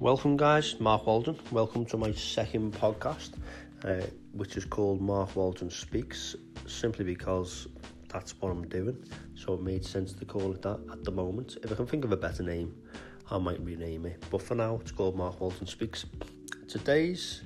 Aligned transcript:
Welcome, 0.00 0.36
guys. 0.36 0.78
Mark 0.78 1.06
Walden. 1.06 1.36
Welcome 1.50 1.84
to 1.86 1.96
my 1.96 2.12
second 2.12 2.72
podcast, 2.72 3.30
uh, 3.84 4.06
which 4.30 4.56
is 4.56 4.64
called 4.64 5.00
Mark 5.00 5.34
Walden 5.34 5.70
Speaks, 5.70 6.36
simply 6.68 7.04
because 7.04 7.66
that's 8.06 8.40
what 8.40 8.50
I'm 8.50 8.68
doing. 8.68 8.96
So 9.34 9.54
it 9.54 9.60
made 9.60 9.84
sense 9.84 10.12
to 10.12 10.24
call 10.24 10.52
it 10.52 10.62
that 10.62 10.78
at 10.92 11.02
the 11.02 11.10
moment. 11.10 11.56
If 11.64 11.72
I 11.72 11.74
can 11.74 11.84
think 11.84 12.04
of 12.04 12.12
a 12.12 12.16
better 12.16 12.44
name, 12.44 12.76
I 13.28 13.38
might 13.38 13.60
rename 13.60 14.06
it. 14.06 14.22
But 14.30 14.40
for 14.40 14.54
now, 14.54 14.78
it's 14.80 14.92
called 14.92 15.16
Mark 15.16 15.40
Walden 15.40 15.66
Speaks. 15.66 16.06
Today's 16.68 17.42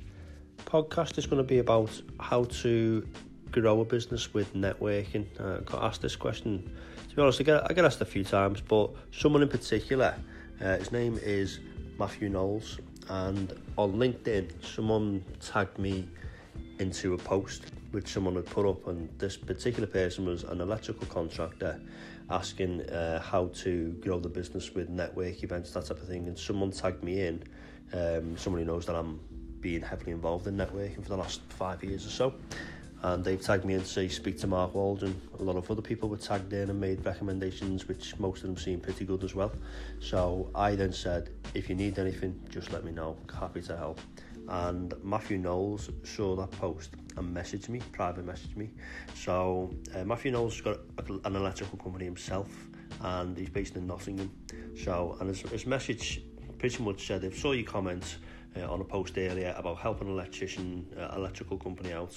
podcast 0.67 1.17
is 1.17 1.25
going 1.25 1.43
to 1.43 1.49
be 1.49 1.61
about 1.61 2.03
how 2.21 2.45
to 2.45 3.09
grow 3.51 3.81
a 3.81 3.85
business 3.87 4.35
with 4.35 4.53
networking. 4.53 5.25
Uh, 5.41 5.57
I 5.57 5.61
got 5.61 5.85
asked 5.85 6.03
this 6.03 6.17
question. 6.17 6.71
To 7.09 7.17
be 7.17 7.23
honest, 7.23 7.41
I 7.41 7.45
get, 7.45 7.71
I 7.71 7.73
get 7.73 7.87
asked 7.87 8.03
a 8.03 8.05
few 8.05 8.25
times, 8.25 8.61
but 8.61 8.91
someone 9.11 9.41
in 9.41 9.49
particular, 9.49 10.15
uh, 10.61 10.77
his 10.77 10.93
name 10.93 11.19
is 11.23 11.59
Matthew 11.99 12.29
Knowles, 12.29 12.79
and 13.09 13.53
on 13.77 13.95
LinkedIn, 13.95 14.65
someone 14.65 15.25
tagged 15.41 15.79
me 15.79 16.09
into 16.79 17.15
a 17.15 17.19
post 17.19 17.65
which 17.93 18.09
someone 18.09 18.35
had 18.35 18.47
put 18.47 18.67
up, 18.67 18.87
and 18.89 19.09
this 19.19 19.37
particular 19.37 19.87
person 19.87 20.25
was 20.25 20.45
an 20.45 20.61
electrical 20.61 21.07
contractor 21.07 21.81
asking 22.31 22.81
uh, 22.91 23.21
how 23.21 23.49
to 23.49 23.91
grow 24.01 24.19
the 24.19 24.29
business 24.29 24.75
with 24.75 24.89
network 24.89 25.43
events, 25.43 25.73
that 25.73 25.85
type 25.85 26.01
of 26.01 26.09
thing. 26.09 26.27
And 26.27 26.39
someone 26.39 26.71
tagged 26.71 27.05
me 27.05 27.21
in, 27.21 27.45
um, 27.93 28.37
someone 28.39 28.63
who 28.63 28.67
knows 28.67 28.87
that 28.87 28.97
I'm 28.97 29.21
being 29.61 29.83
heavily 29.83 30.13
involved 30.13 30.47
in 30.47 30.57
networking 30.57 31.03
for 31.03 31.11
the 31.11 31.17
last 31.17 31.43
five 31.51 31.85
years 31.85 32.07
or 32.07 32.11
so 32.11 32.35
and 33.03 33.25
they've 33.25 33.41
tagged 33.41 33.65
me 33.65 33.75
in 33.75 33.81
to 33.81 33.87
say 33.87 34.09
speak 34.09 34.39
to 34.39 34.47
Mark 34.47 34.75
Walden. 34.75 35.21
A 35.41 35.43
lot 35.43 35.57
of 35.57 35.69
other 35.71 35.83
people 35.83 36.09
were 36.09 36.17
tagged 36.17 36.53
in 36.53 36.71
and 36.71 36.81
made 36.81 37.05
recommendations, 37.05 37.89
which 37.89 38.19
most 38.19 38.39
of 38.39 38.45
them 38.45 38.57
seemed 38.57 38.83
pretty 38.83 39.05
good 39.05 39.25
as 39.25 39.35
well. 39.35 39.53
So 40.01 40.51
I 40.55 40.77
then 40.77 40.93
said, 40.93 41.31
if 41.55 41.69
you 41.69 41.75
need 41.75 41.99
anything, 41.99 42.41
just 42.49 42.73
let 42.73 42.85
me 42.85 42.93
know. 42.93 43.17
Happy 43.39 43.61
to 43.63 43.77
help. 43.77 44.01
And 44.49 44.95
Matthew 45.03 45.39
Knowles 45.39 45.91
saw 46.05 46.37
that 46.37 46.51
post 46.53 46.91
and 47.17 47.37
messaged 47.37 47.69
me, 47.69 47.81
private 47.93 48.27
messaged 48.27 48.57
me. 48.57 48.71
So 49.15 49.73
uh, 49.95 50.05
Matthew 50.05 50.31
Knowles 50.31 50.61
got 50.61 50.79
an 51.25 51.37
electrical 51.37 51.79
company 51.79 52.05
himself, 52.05 52.49
and 53.01 53.37
he's 53.37 53.51
based 53.51 53.77
in 53.77 53.87
Nottingham. 53.87 54.31
So 54.77 55.17
and 55.21 55.29
his, 55.29 55.43
his 55.43 55.67
message 55.67 56.23
pretty 56.59 56.83
much 56.83 57.07
said, 57.07 57.25
if 57.25 57.39
saw 57.39 57.53
your 57.53 57.67
comments, 57.67 58.17
uh, 58.57 58.73
on 58.73 58.81
a 58.81 58.85
post 58.85 59.17
earlier 59.17 59.55
about 59.57 59.79
helping 59.79 60.09
an 60.09 60.15
electrician, 60.15 60.87
uh, 60.99 61.15
electrical 61.17 61.57
company 61.57 61.93
out 61.93 62.15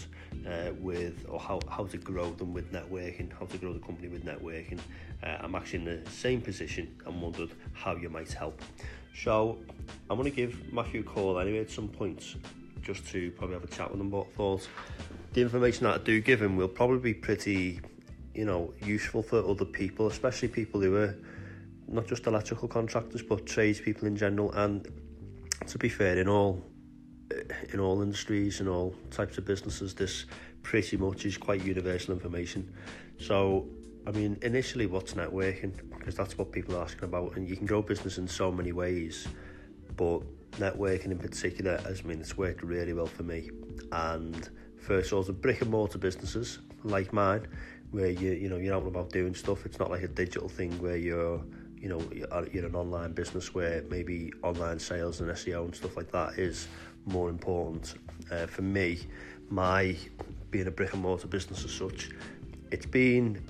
uh, 0.48 0.72
with, 0.80 1.26
or 1.30 1.40
how, 1.40 1.60
how 1.70 1.86
to 1.86 1.98
grow 1.98 2.32
them 2.32 2.54
with 2.54 2.72
networking, 2.72 3.32
how 3.40 3.46
to 3.46 3.58
grow 3.58 3.74
the 3.74 3.80
company 3.80 4.08
with 4.08 4.26
networking. 4.26 4.80
Uh, 5.24 5.38
I'm 5.40 5.56
actually 5.56 5.80
in 5.80 6.04
the 6.04 6.12
same 6.12 6.42
position 6.42 6.96
and 7.06 7.22
wondered 7.22 7.52
how 7.74 7.96
you 7.96 8.10
might 8.10 8.32
help. 8.32 8.62
So 9.16 9.58
I'm 10.10 10.18
going 10.18 10.30
to 10.30 10.36
give 10.36 10.74
Matthew 10.74 11.02
a 11.02 11.04
call 11.04 11.40
anyway 11.40 11.60
at 11.60 11.72
some 11.72 11.88
point 11.88 12.36
just 12.82 13.08
to 13.08 13.32
probably 13.32 13.56
have 13.56 13.64
a 13.64 13.68
chat 13.68 13.92
with 13.92 14.00
him 14.00 14.08
about 14.08 14.32
thoughts. 14.34 14.68
The 15.34 15.42
information 15.42 15.86
that 15.86 16.02
I 16.02 16.04
do 16.04 16.20
give 16.22 16.42
him 16.42 16.56
will 16.56 16.68
probably 16.68 17.00
be 17.00 17.14
pretty, 17.14 17.80
you 18.34 18.46
know, 18.46 18.74
useful 18.84 19.24
for 19.24 19.44
other 19.48 19.66
people, 19.66 20.08
especially 20.08 20.50
people 20.50 20.82
who 20.82 20.96
are 20.98 21.16
not 21.88 22.08
just 22.08 22.26
electrical 22.28 22.68
contractors 22.68 23.22
but 23.22 23.46
tradespeople 23.46 24.08
in 24.08 24.16
general 24.16 24.52
and 24.54 24.88
to 25.68 25.78
be 25.78 25.90
fair, 25.90 26.18
in 26.18 26.28
all 26.28 26.64
eh, 27.32 27.42
in 27.74 27.80
all 27.80 28.02
industries 28.02 28.60
and 28.60 28.70
all 28.70 28.96
types 29.12 29.38
of 29.38 29.46
businesses, 29.46 29.94
this 29.94 30.26
pretty 30.64 30.98
much 30.98 31.26
is 31.26 31.38
quite 31.38 31.64
universal 31.64 32.14
information. 32.14 32.74
So, 33.20 33.68
I 34.08 34.12
mean, 34.12 34.38
initially, 34.42 34.88
what's 34.88 35.14
networking? 35.14 35.74
Because 35.98 36.16
that's 36.16 36.38
what 36.38 36.52
people 36.52 36.76
are 36.76 36.84
asking 36.84 37.06
about, 37.06 37.36
and 37.36 37.48
you 37.48 37.56
can 37.56 37.66
grow 37.66 37.82
business 37.82 38.18
in 38.18 38.28
so 38.28 38.52
many 38.52 38.72
ways, 38.72 39.28
but 39.96 40.22
networking 40.58 41.08
in 41.08 41.20
particular 41.20 41.78
has 41.82 42.02
I 42.04 42.08
mean 42.08 42.20
it's 42.20 42.38
worked 42.38 42.64
really 42.64 42.94
well 42.94 43.08
for 43.08 43.24
me. 43.24 43.50
And 43.92 44.50
for 44.80 45.04
sort 45.04 45.30
of 45.30 45.42
brick 45.42 45.62
and 45.62 45.72
mortar 45.72 45.98
businesses 45.98 46.60
like 46.84 47.12
mine, 47.14 47.48
where 47.92 48.10
you 48.10 48.32
you 48.32 48.50
know 48.50 48.58
you're 48.58 48.76
out 48.76 48.86
about 48.86 49.12
doing 49.12 49.36
stuff, 49.36 49.66
it's 49.66 49.80
not 49.80 49.90
like 49.90 50.04
a 50.04 50.08
digital 50.08 50.50
thing 50.50 50.72
where 50.82 50.98
you're 50.98 51.42
you 51.86 51.92
know 51.92 52.48
you're 52.52 52.66
an 52.66 52.74
online 52.74 53.12
business 53.12 53.54
where 53.54 53.84
maybe 53.92 54.34
online 54.42 54.80
sales 54.80 55.22
and 55.22 55.30
SEO 55.30 55.66
and 55.66 55.76
stuff 55.76 55.96
like 55.96 56.12
that 56.12 56.40
is 56.40 56.68
more 57.06 57.30
important. 57.30 57.94
Uh, 58.32 58.48
for 58.48 58.64
me, 58.64 59.02
my 59.52 59.96
being 60.50 60.66
a 60.66 60.72
brick 60.72 60.94
and 60.94 61.04
mortar 61.04 61.28
business 61.28 61.64
as 61.64 61.70
such, 61.70 62.10
it's 62.72 62.88
been 62.88 63.46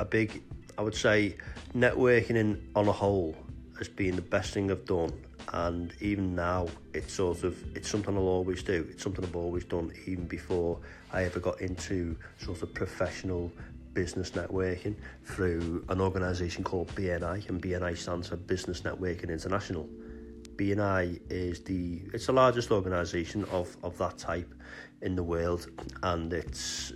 a 0.00 0.04
big, 0.04 0.42
I 0.76 0.82
would 0.82 0.96
say, 0.96 1.36
networking 1.76 2.34
in 2.34 2.70
on 2.74 2.88
a 2.88 2.92
whole 2.92 3.36
has 3.78 3.86
been 3.86 4.16
the 4.16 4.22
best 4.22 4.52
thing 4.52 4.72
I've 4.72 4.84
done. 4.84 5.12
And 5.52 5.94
even 6.00 6.34
now, 6.34 6.66
it's 6.92 7.14
sort 7.14 7.44
of 7.44 7.56
it's 7.76 7.88
something 7.88 8.16
I'll 8.16 8.24
always 8.24 8.64
do. 8.64 8.84
It's 8.90 9.04
something 9.04 9.24
I've 9.24 9.36
always 9.36 9.64
done, 9.64 9.92
even 10.06 10.26
before 10.26 10.80
I 11.12 11.22
ever 11.22 11.38
got 11.38 11.60
into 11.60 12.16
sort 12.38 12.62
of 12.62 12.74
professional 12.74 13.52
business 13.94 14.30
networking 14.32 14.94
through 15.24 15.84
an 15.88 16.00
organisation 16.00 16.64
called 16.64 16.88
BNI, 16.94 17.48
and 17.48 17.60
BNI 17.62 17.96
stands 17.96 18.28
for 18.28 18.36
Business 18.36 18.82
Networking 18.82 19.30
International. 19.30 19.88
BNI 20.56 21.20
is 21.30 21.62
the 21.62 22.02
it's 22.12 22.26
the 22.26 22.32
largest 22.32 22.70
organisation 22.70 23.44
of, 23.46 23.76
of 23.82 23.96
that 23.98 24.18
type 24.18 24.52
in 25.02 25.14
the 25.14 25.22
world, 25.22 25.68
and 26.02 26.32
it's 26.32 26.92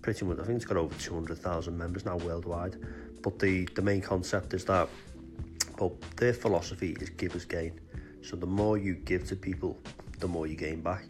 pretty 0.00 0.24
much 0.24 0.38
I 0.38 0.44
think 0.44 0.56
it's 0.56 0.64
got 0.64 0.76
over 0.76 0.94
two 0.98 1.14
hundred 1.14 1.38
thousand 1.38 1.76
members 1.76 2.04
now 2.04 2.16
worldwide. 2.16 2.76
But 3.22 3.38
the 3.38 3.66
the 3.74 3.82
main 3.82 4.00
concept 4.00 4.54
is 4.54 4.64
that 4.64 4.88
well 5.78 5.96
their 6.16 6.32
philosophy 6.32 6.96
is 7.00 7.10
Givers 7.10 7.44
Gain. 7.44 7.78
So 8.22 8.36
the 8.36 8.46
more 8.46 8.78
you 8.78 8.94
give 8.94 9.26
to 9.28 9.36
people, 9.36 9.78
the 10.18 10.28
more 10.28 10.46
you 10.46 10.56
gain 10.56 10.80
back. 10.80 11.04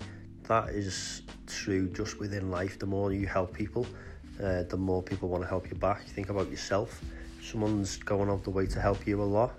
That 0.48 0.70
is 0.70 1.22
true 1.46 1.88
just 1.88 2.18
within 2.18 2.50
life. 2.50 2.78
The 2.78 2.86
more 2.86 3.12
you 3.12 3.26
help 3.26 3.54
people, 3.54 3.86
uh, 4.40 4.62
the 4.62 4.76
more 4.76 5.02
people 5.02 5.28
want 5.28 5.42
to 5.42 5.48
help 5.48 5.68
you 5.70 5.76
back. 5.76 6.02
Think 6.04 6.28
about 6.28 6.50
yourself. 6.50 7.00
Someone's 7.42 7.96
going 7.96 8.30
out 8.30 8.44
the 8.44 8.50
way 8.50 8.66
to 8.66 8.80
help 8.80 9.06
you 9.06 9.20
a 9.20 9.24
lot, 9.24 9.52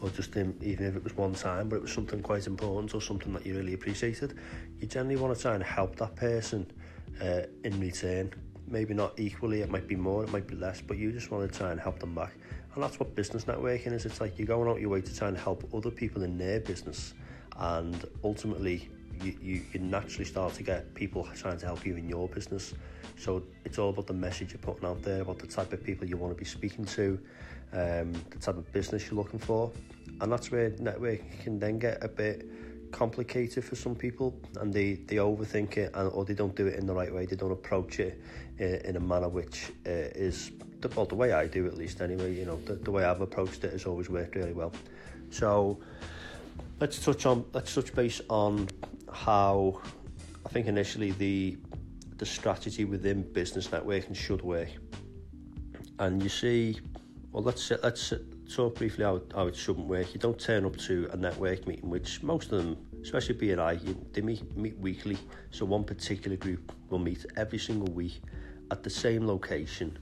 or 0.00 0.10
just 0.10 0.36
in, 0.36 0.56
even 0.62 0.86
if 0.86 0.94
it 0.94 1.02
was 1.02 1.16
one 1.16 1.34
time, 1.34 1.68
but 1.68 1.76
it 1.76 1.82
was 1.82 1.92
something 1.92 2.22
quite 2.22 2.46
important 2.46 2.94
or 2.94 3.00
something 3.00 3.32
that 3.32 3.44
you 3.44 3.56
really 3.56 3.74
appreciated. 3.74 4.38
You 4.78 4.86
generally 4.86 5.16
want 5.16 5.36
to 5.36 5.42
try 5.42 5.54
and 5.54 5.62
help 5.64 5.96
that 5.96 6.14
person 6.14 6.70
uh, 7.20 7.42
in 7.64 7.80
return. 7.80 8.32
Maybe 8.68 8.94
not 8.94 9.18
equally, 9.18 9.62
it 9.62 9.70
might 9.70 9.88
be 9.88 9.96
more, 9.96 10.24
it 10.24 10.30
might 10.30 10.46
be 10.46 10.56
less, 10.56 10.80
but 10.80 10.98
you 10.98 11.12
just 11.12 11.30
want 11.30 11.50
to 11.50 11.58
try 11.58 11.70
and 11.70 11.80
help 11.80 11.98
them 11.98 12.14
back. 12.14 12.32
And 12.74 12.82
that's 12.82 13.00
what 13.00 13.14
business 13.14 13.44
networking 13.44 13.92
is. 13.92 14.04
It's 14.04 14.20
like 14.20 14.38
you're 14.38 14.46
going 14.46 14.68
out 14.68 14.80
your 14.80 14.90
way 14.90 15.00
to 15.00 15.16
try 15.16 15.28
and 15.28 15.36
help 15.36 15.68
other 15.72 15.90
people 15.90 16.22
in 16.22 16.36
their 16.36 16.60
business, 16.60 17.14
and 17.58 18.04
ultimately 18.22 18.90
you, 19.22 19.62
you, 19.72 19.80
naturally 19.80 20.24
start 20.24 20.54
to 20.54 20.62
get 20.62 20.94
people 20.94 21.28
trying 21.34 21.58
to 21.58 21.66
help 21.66 21.84
you 21.86 21.96
in 21.96 22.08
your 22.08 22.28
business. 22.28 22.74
So 23.18 23.42
it's 23.64 23.78
all 23.78 23.90
about 23.90 24.06
the 24.06 24.14
message 24.14 24.52
you're 24.52 24.58
putting 24.58 24.86
out 24.86 25.02
there, 25.02 25.22
about 25.22 25.38
the 25.38 25.46
type 25.46 25.72
of 25.72 25.82
people 25.82 26.06
you 26.06 26.16
want 26.16 26.34
to 26.34 26.38
be 26.38 26.44
speaking 26.44 26.84
to, 26.86 27.18
um, 27.72 28.12
the 28.30 28.38
type 28.40 28.56
of 28.56 28.70
business 28.72 29.06
you're 29.06 29.20
looking 29.20 29.38
for. 29.38 29.70
And 30.20 30.30
that's 30.30 30.50
where 30.50 30.70
networking 30.70 31.40
can 31.40 31.58
then 31.58 31.78
get 31.78 32.02
a 32.02 32.08
bit 32.08 32.48
complicated 32.92 33.64
for 33.64 33.76
some 33.76 33.94
people 33.94 34.34
and 34.60 34.72
they, 34.72 34.94
they 34.94 35.16
overthink 35.16 35.76
it 35.76 35.90
and, 35.94 36.10
or 36.12 36.24
they 36.24 36.34
don't 36.34 36.54
do 36.54 36.66
it 36.66 36.78
in 36.78 36.86
the 36.86 36.94
right 36.94 37.12
way. 37.12 37.26
They 37.26 37.36
don't 37.36 37.52
approach 37.52 38.00
it 38.00 38.20
in, 38.58 38.76
in 38.84 38.96
a 38.96 39.00
manner 39.00 39.28
which 39.28 39.72
uh, 39.86 39.90
is, 40.14 40.52
the, 40.80 40.88
well, 40.88 41.06
the 41.06 41.14
way 41.14 41.32
I 41.32 41.46
do 41.46 41.66
at 41.66 41.76
least 41.76 42.00
anyway, 42.00 42.34
you 42.34 42.44
know, 42.44 42.56
the, 42.64 42.74
the 42.74 42.90
way 42.90 43.04
I've 43.04 43.20
approached 43.20 43.64
it 43.64 43.72
has 43.72 43.86
always 43.86 44.08
worked 44.08 44.34
really 44.34 44.52
well. 44.52 44.72
So 45.30 45.78
let's 46.80 47.04
touch 47.04 47.26
on, 47.26 47.44
let's 47.52 47.74
touch 47.74 47.94
base 47.94 48.20
on 48.28 48.68
how 49.12 49.80
I 50.44 50.48
think 50.48 50.66
initially 50.66 51.12
the 51.12 51.58
the 52.18 52.26
strategy 52.26 52.84
within 52.84 53.22
business 53.32 53.68
networking 53.68 54.16
should 54.16 54.42
work. 54.42 54.68
And 55.98 56.22
you 56.22 56.28
see, 56.28 56.80
well, 57.32 57.42
let's 57.42 57.70
let's 57.82 58.12
talk 58.54 58.76
briefly 58.76 59.04
how, 59.04 59.20
how 59.34 59.46
it 59.46 59.56
shouldn't 59.56 59.86
work. 59.86 60.14
You 60.14 60.20
don't 60.20 60.38
turn 60.38 60.64
up 60.64 60.76
to 60.78 61.08
a 61.12 61.16
network 61.16 61.66
meeting, 61.66 61.90
which 61.90 62.22
most 62.22 62.52
of 62.52 62.62
them, 62.62 62.76
especially 63.02 63.34
BNI, 63.34 63.86
you, 63.86 64.06
they 64.12 64.20
meet, 64.20 64.56
meet 64.56 64.78
weekly. 64.78 65.18
So 65.50 65.64
one 65.64 65.84
particular 65.84 66.36
group 66.36 66.72
will 66.90 66.98
meet 66.98 67.26
every 67.36 67.58
single 67.58 67.92
week 67.92 68.20
at 68.70 68.82
the 68.82 68.90
same 68.90 69.26
location, 69.26 69.98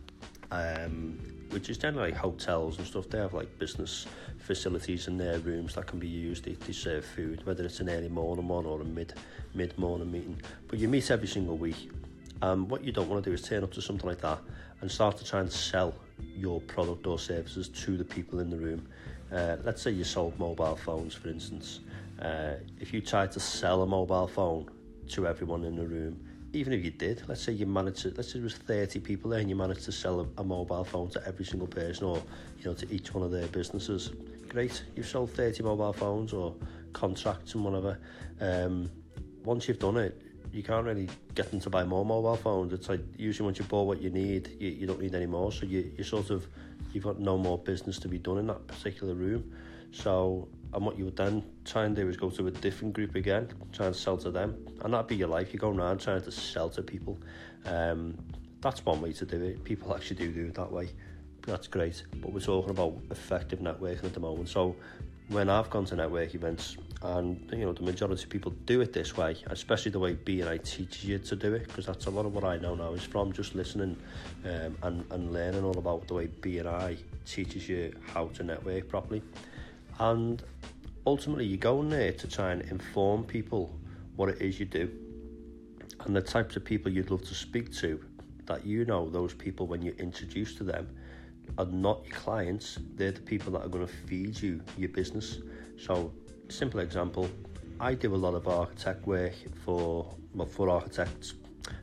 um, 0.51 1.19
which 1.55 1.71
is 1.71 1.79
generally 1.79 2.11
like 2.11 2.21
hotels 2.21 2.79
and 2.79 2.87
stuff. 2.87 3.09
They 3.09 3.19
have 3.19 3.33
like 3.33 3.59
business 3.61 4.07
facilities 4.39 5.07
in 5.07 5.17
their 5.17 5.39
rooms 5.39 5.77
that 5.77 5.87
can 5.87 6.01
be 6.01 6.09
used. 6.09 6.45
They, 6.45 6.53
they 6.53 6.73
serve 6.73 7.05
food, 7.05 7.47
whether 7.47 7.65
it's 7.65 7.79
an 7.79 7.89
early 7.89 8.09
morning 8.09 8.49
one 8.49 8.67
or 8.67 8.81
a 8.81 8.85
mid 8.85 9.15
mid 9.55 9.79
morning 9.79 10.11
meeting. 10.11 10.41
But 10.67 10.81
you 10.81 10.89
meet 10.89 11.11
every 11.13 11.29
single 11.29 11.57
week. 11.57 11.91
Um, 12.43 12.69
what 12.69 12.83
you 12.83 12.91
don't 12.91 13.09
want 13.09 13.23
to 13.23 13.31
do 13.31 13.35
is 13.35 13.43
turn 13.43 13.63
up 13.63 13.73
to 13.75 13.81
something 13.81 14.07
like 14.07 14.21
that 14.23 14.41
and 14.81 14.91
start 14.91 15.17
to 15.19 15.25
try 15.25 15.41
and 15.41 15.51
sell 15.51 15.95
your 16.35 16.61
product 16.61 17.07
or 17.07 17.19
services 17.19 17.69
to 17.69 17.97
the 17.97 18.05
people 18.05 18.41
in 18.41 18.51
the 18.51 18.59
room. 18.59 18.87
Uh, 19.33 19.57
let's 19.63 19.81
say 19.81 19.93
you 19.93 20.05
sold 20.05 20.37
mobile 20.39 20.77
phones, 20.77 21.15
for 21.15 21.29
instance. 21.29 21.81
Uh, 22.21 22.55
if 22.81 22.93
you 22.93 23.01
tried 23.01 23.31
to 23.33 23.41
sell 23.41 23.83
a 23.83 23.87
mobile 23.87 24.27
phone 24.27 24.69
to 25.09 25.27
everyone 25.27 25.65
in 25.65 25.77
the 25.77 25.87
room, 25.87 26.24
even 26.55 26.73
if 26.73 26.85
you 26.85 26.91
did, 26.91 27.23
let's 27.29 27.43
say 27.43 27.53
you 27.53 27.67
managed 27.67 28.03
to, 28.03 28.15
let's 28.17 28.29
say 28.29 28.35
there 28.35 28.45
was 28.45 28.55
30 28.55 29.01
people 29.01 29.31
there 29.31 29.41
and 29.41 29.51
you 29.51 29.57
managed 29.57 29.85
to 29.85 29.93
sell 29.93 30.21
a, 30.21 30.41
a 30.41 30.45
mobile 30.45 30.85
phone 30.85 31.11
to 31.11 31.27
every 31.27 31.45
single 31.45 31.67
person 31.67 32.05
or, 32.05 32.23
you 32.59 32.65
know, 32.65 32.75
to 32.75 32.91
each 32.93 33.13
one 33.13 33.25
of 33.25 33.31
their 33.31 33.47
businesses. 33.49 34.13
Great, 34.49 34.85
you've 34.95 35.07
sold 35.07 35.31
30 35.33 35.63
mobile 35.63 35.93
phones 35.93 36.33
or 36.33 36.55
contracts 36.93 37.55
and 37.55 37.65
whatever. 37.65 37.99
Um, 38.41 38.91
once 39.45 39.69
you've 39.69 39.81
done 39.81 39.97
it, 39.97 40.21
you 40.53 40.63
can't 40.63 40.87
really 40.87 41.09
get 41.35 41.51
them 41.51 41.59
to 41.61 41.69
buy 41.71 41.83
more 41.83 42.05
mobile 42.05 42.37
phones. 42.37 42.73
It's 42.73 42.89
like 42.89 43.01
usually 43.19 43.47
once 43.47 43.59
you 43.59 43.65
bought 43.65 43.89
what 43.89 44.01
you 44.01 44.11
need, 44.11 44.57
you, 44.61 44.69
you 44.71 44.87
don't 44.87 45.01
need 45.01 45.15
any 45.15 45.27
more. 45.27 45.51
So 45.51 45.67
you, 45.67 45.93
you 45.99 46.05
sort 46.05 46.31
of 46.31 46.47
you've 46.93 47.03
got 47.03 47.19
no 47.19 47.37
more 47.37 47.59
business 47.59 47.99
to 47.99 48.09
be 48.09 48.19
done 48.19 48.39
in 48.39 48.47
that 48.47 48.65
particular 48.69 49.15
room. 49.15 49.53
So 49.91 50.49
and 50.75 50.85
what 50.85 50.99
you 50.99 51.05
would 51.05 51.17
then 51.17 51.45
try 51.65 51.85
and 51.85 51.95
do 51.95 52.09
is 52.09 52.17
go 52.17 52.31
to 52.31 52.47
a 52.49 52.51
different 52.51 52.95
group 52.95 53.15
again, 53.15 53.49
try 53.73 53.87
and 53.87 53.97
sell 53.97 54.17
to 54.19 54.31
them, 54.31 54.57
and 54.83 54.93
that'd 54.93 55.07
be 55.07 55.17
your 55.17 55.29
life. 55.29 55.53
You 55.53 55.59
go 55.59 55.71
around 55.71 56.01
trying 56.01 56.23
to 56.23 56.31
sell 56.31 56.69
to 56.71 56.83
people. 56.83 57.19
Um, 57.65 58.19
that's 58.61 58.85
one 58.85 59.01
way 59.01 59.13
to 59.13 59.25
do 59.25 59.43
it. 59.43 59.63
People 59.65 59.95
actually 59.95 60.17
do 60.17 60.33
do 60.33 60.47
it 60.47 60.55
that 60.55 60.73
way. 60.73 60.89
That's 61.47 61.69
great. 61.69 62.03
But 62.21 62.33
we're 62.33 62.41
talking 62.41 62.71
about 62.71 62.97
effective 63.11 63.61
networking 63.61 64.05
at 64.05 64.15
the 64.15 64.21
moment. 64.21 64.49
So 64.49 64.75
when 65.29 65.49
I've 65.49 65.71
gone 65.71 65.85
to 65.87 65.97
network 65.97 66.35
events, 66.35 66.77
and 67.03 67.49
you 67.53 67.67
know 67.67 67.73
the 67.73 67.83
majority 67.83 68.23
of 68.23 68.31
people 68.31 68.53
do 68.65 68.81
it 68.81 68.93
this 68.93 69.17
way, 69.17 69.37
especially 69.47 69.93
the 69.93 69.99
way 69.99 70.15
BNI 70.15 70.63
teaches 70.65 71.05
you 71.05 71.19
to 71.19 71.37
do 71.37 71.55
it, 71.55 71.69
because 71.69 71.87
that's 71.87 72.07
a 72.07 72.11
lot 72.11 72.27
of 72.27 72.35
what 72.35 72.45
I 72.45 72.57
know 72.57 72.75
now 72.75 72.93
is 72.95 73.05
from 73.05 73.33
just 73.33 73.55
listening 73.55 73.97
um, 74.45 74.77
and, 74.83 75.05
and 75.11 75.33
learning 75.33 75.65
all 75.65 75.79
about 75.79 76.09
the 76.09 76.15
way 76.15 76.27
BNI 76.27 76.97
teaches 77.27 77.69
you 77.69 77.95
how 78.13 78.29
to 78.29 78.43
network 78.43 78.89
properly. 78.89 79.23
And 79.99 80.43
ultimately, 81.07 81.47
you 81.47 81.57
go 81.57 81.81
in 81.81 81.89
there 81.89 82.13
to 82.13 82.29
try 82.29 82.53
and 82.53 82.63
inform 82.63 83.25
people 83.25 83.79
what 84.17 84.29
it 84.29 84.41
is 84.41 84.59
you 84.61 84.67
do 84.67 84.91
and 86.05 86.15
the 86.15 86.21
types 86.21 86.57
of 86.57 86.65
people 86.65 86.93
you'd 86.93 87.11
love 87.11 87.23
to 87.23 87.35
speak 87.35 87.73
to 87.73 88.05
that 88.47 88.67
you 88.67 88.85
know 88.85 89.09
those 89.09 89.33
people 89.33 89.67
when 89.67 89.83
you're 89.83 89.95
introduced 89.95 90.59
to 90.59 90.65
them 90.65 90.89
are 91.59 91.67
not 91.67 92.05
your 92.07 92.17
clients. 92.17 92.79
They're 92.95 93.13
the 93.13 93.21
people 93.21 93.53
that 93.53 93.63
are 93.63 93.69
going 93.69 93.87
to 93.87 93.93
feed 93.93 94.41
you 94.41 94.61
your 94.77 94.91
business. 94.91 95.39
So 95.79 96.13
simple 96.49 96.81
example 96.81 97.29
I 97.81 97.95
do 97.95 98.15
a 98.15 98.17
lot 98.17 98.35
of 98.35 98.47
architect 98.47 99.07
work 99.07 99.33
for 99.65 100.15
well, 100.35 100.47
for 100.47 100.69
architects 100.69 101.35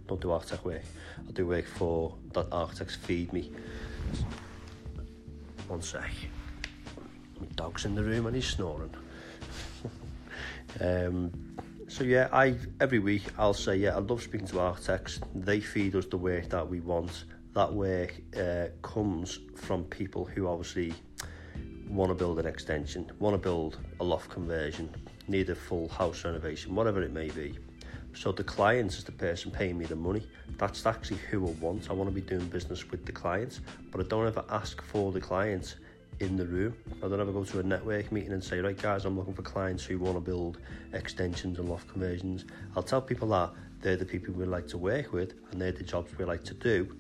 don't 0.08 0.22
do 0.22 0.32
architect 0.32 0.64
work 0.64 0.84
I 1.28 1.32
do 1.32 1.48
work 1.48 1.66
for 1.66 2.16
that 2.34 2.48
architects 2.52 2.96
feed 2.96 3.34
me. 3.34 3.52
One 5.68 5.82
sec 5.82 6.12
dog's 7.56 7.86
in 7.86 7.96
the 7.96 8.04
room 8.04 8.26
and 8.26 8.36
he's 8.36 8.48
snoring 8.48 8.94
um, 10.82 11.32
so 11.92 12.06
yeah, 12.06 12.30
I 12.32 12.56
every 12.80 13.00
week 13.00 13.24
I'll 13.38 13.54
say 13.54 13.76
yeah, 13.76 13.98
I 13.98 14.00
love 14.00 14.24
speaking 14.24 14.48
to 14.48 14.62
architects. 14.62 15.20
They 15.36 15.60
feed 15.60 15.94
us 15.94 16.06
the 16.06 16.16
work 16.16 16.48
that 16.48 16.66
we 16.66 16.80
want. 16.80 17.26
That 17.54 17.74
work 17.74 18.16
uh, 18.40 18.68
comes 18.82 19.40
from 19.56 19.84
people 19.84 20.24
who 20.24 20.48
obviously 20.48 20.94
want 21.90 22.10
to 22.10 22.16
build 22.16 22.40
an 22.40 22.46
extension, 22.46 23.12
want 23.20 23.34
to 23.34 23.38
build 23.38 23.78
a 24.00 24.06
loft 24.06 24.30
conversion, 24.30 24.90
need 25.28 25.50
a 25.50 25.56
full 25.56 25.90
house 25.90 26.24
renovation, 26.24 26.74
whatever 26.76 27.02
it 27.02 27.12
may 27.12 27.30
be. 27.30 27.60
So 28.14 28.32
the 28.32 28.46
client 28.46 28.94
is 28.94 29.04
the 29.04 29.12
person 29.12 29.52
paying 29.52 29.78
me 29.78 29.84
the 29.84 29.98
money. 29.98 30.26
That's 30.58 30.86
actually 30.86 31.20
who 31.30 31.46
I 31.46 31.52
want. 31.60 31.90
I 31.90 31.94
want 31.94 32.10
to 32.10 32.16
be 32.16 32.22
doing 32.22 32.48
business 32.48 32.90
with 32.90 33.06
the 33.06 33.12
clients, 33.12 33.60
but 33.92 34.00
I 34.00 34.08
don't 34.08 34.28
ever 34.28 34.46
ask 34.50 34.82
for 34.82 35.12
the 35.12 35.20
clients 35.20 35.76
in 36.22 36.38
the 36.38 36.46
room. 36.46 36.76
I 37.04 37.08
don't 37.08 37.20
ever 37.20 37.32
go 37.32 37.44
to 37.44 37.60
a 37.60 37.64
network 37.64 38.12
meeting 38.12 38.32
and 38.32 38.44
say, 38.44 38.60
right 38.60 38.80
guys, 38.80 39.06
I'm 39.06 39.18
looking 39.18 39.34
for 39.34 39.42
clients 39.42 39.84
who 39.84 39.98
want 39.98 40.16
to 40.16 40.22
build 40.22 40.60
extensions 40.94 41.58
and 41.58 41.68
loft 41.68 41.88
conversions. 41.88 42.46
I'll 42.76 42.84
tell 42.84 43.02
people 43.02 43.30
that 43.30 43.52
they're 43.82 43.98
the 43.98 44.06
people 44.06 44.34
we 44.36 44.46
like 44.46 44.68
to 44.68 44.78
work 44.78 45.12
with 45.12 45.34
and 45.52 45.60
they're 45.60 45.72
the 45.72 45.84
jobs 45.84 46.16
we 46.18 46.26
like 46.26 46.44
to 46.44 46.54
do. 46.54 46.96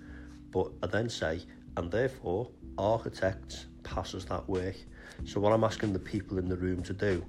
But 0.50 0.72
I 0.82 0.88
then 0.88 1.08
say, 1.08 1.42
and 1.78 1.92
therefore, 1.92 2.50
architects 2.78 3.68
pass 3.84 4.16
us 4.16 4.26
that 4.26 4.50
work. 4.50 4.76
So 5.26 5.40
what 5.40 5.54
I'm 5.54 5.64
asking 5.64 5.94
the 5.94 6.00
people 6.00 6.40
in 6.40 6.50
the 6.50 6.58
room 6.58 6.82
to 6.84 6.94
do 6.94 7.24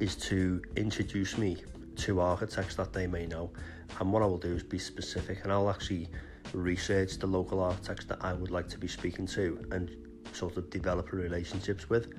is 0.00 0.16
to 0.16 0.60
introduce 0.76 1.38
me 1.38 1.58
to 1.96 2.20
architects 2.20 2.74
that 2.76 2.92
they 2.92 3.06
may 3.06 3.26
know. 3.26 3.52
And 4.00 4.12
what 4.12 4.22
I 4.22 4.26
will 4.26 4.38
do 4.38 4.54
is 4.54 4.64
be 4.64 4.78
specific 4.78 5.44
and 5.44 5.52
I'll 5.52 5.70
actually 5.70 6.08
research 6.52 7.18
the 7.18 7.28
local 7.28 7.60
architects 7.60 8.06
that 8.06 8.18
I 8.22 8.32
would 8.32 8.50
like 8.50 8.68
to 8.70 8.78
be 8.78 8.88
speaking 8.88 9.26
to 9.28 9.64
and 9.70 9.90
sort 10.34 10.56
of 10.56 10.70
develop 10.70 11.12
relationships 11.12 11.88
with. 11.88 12.12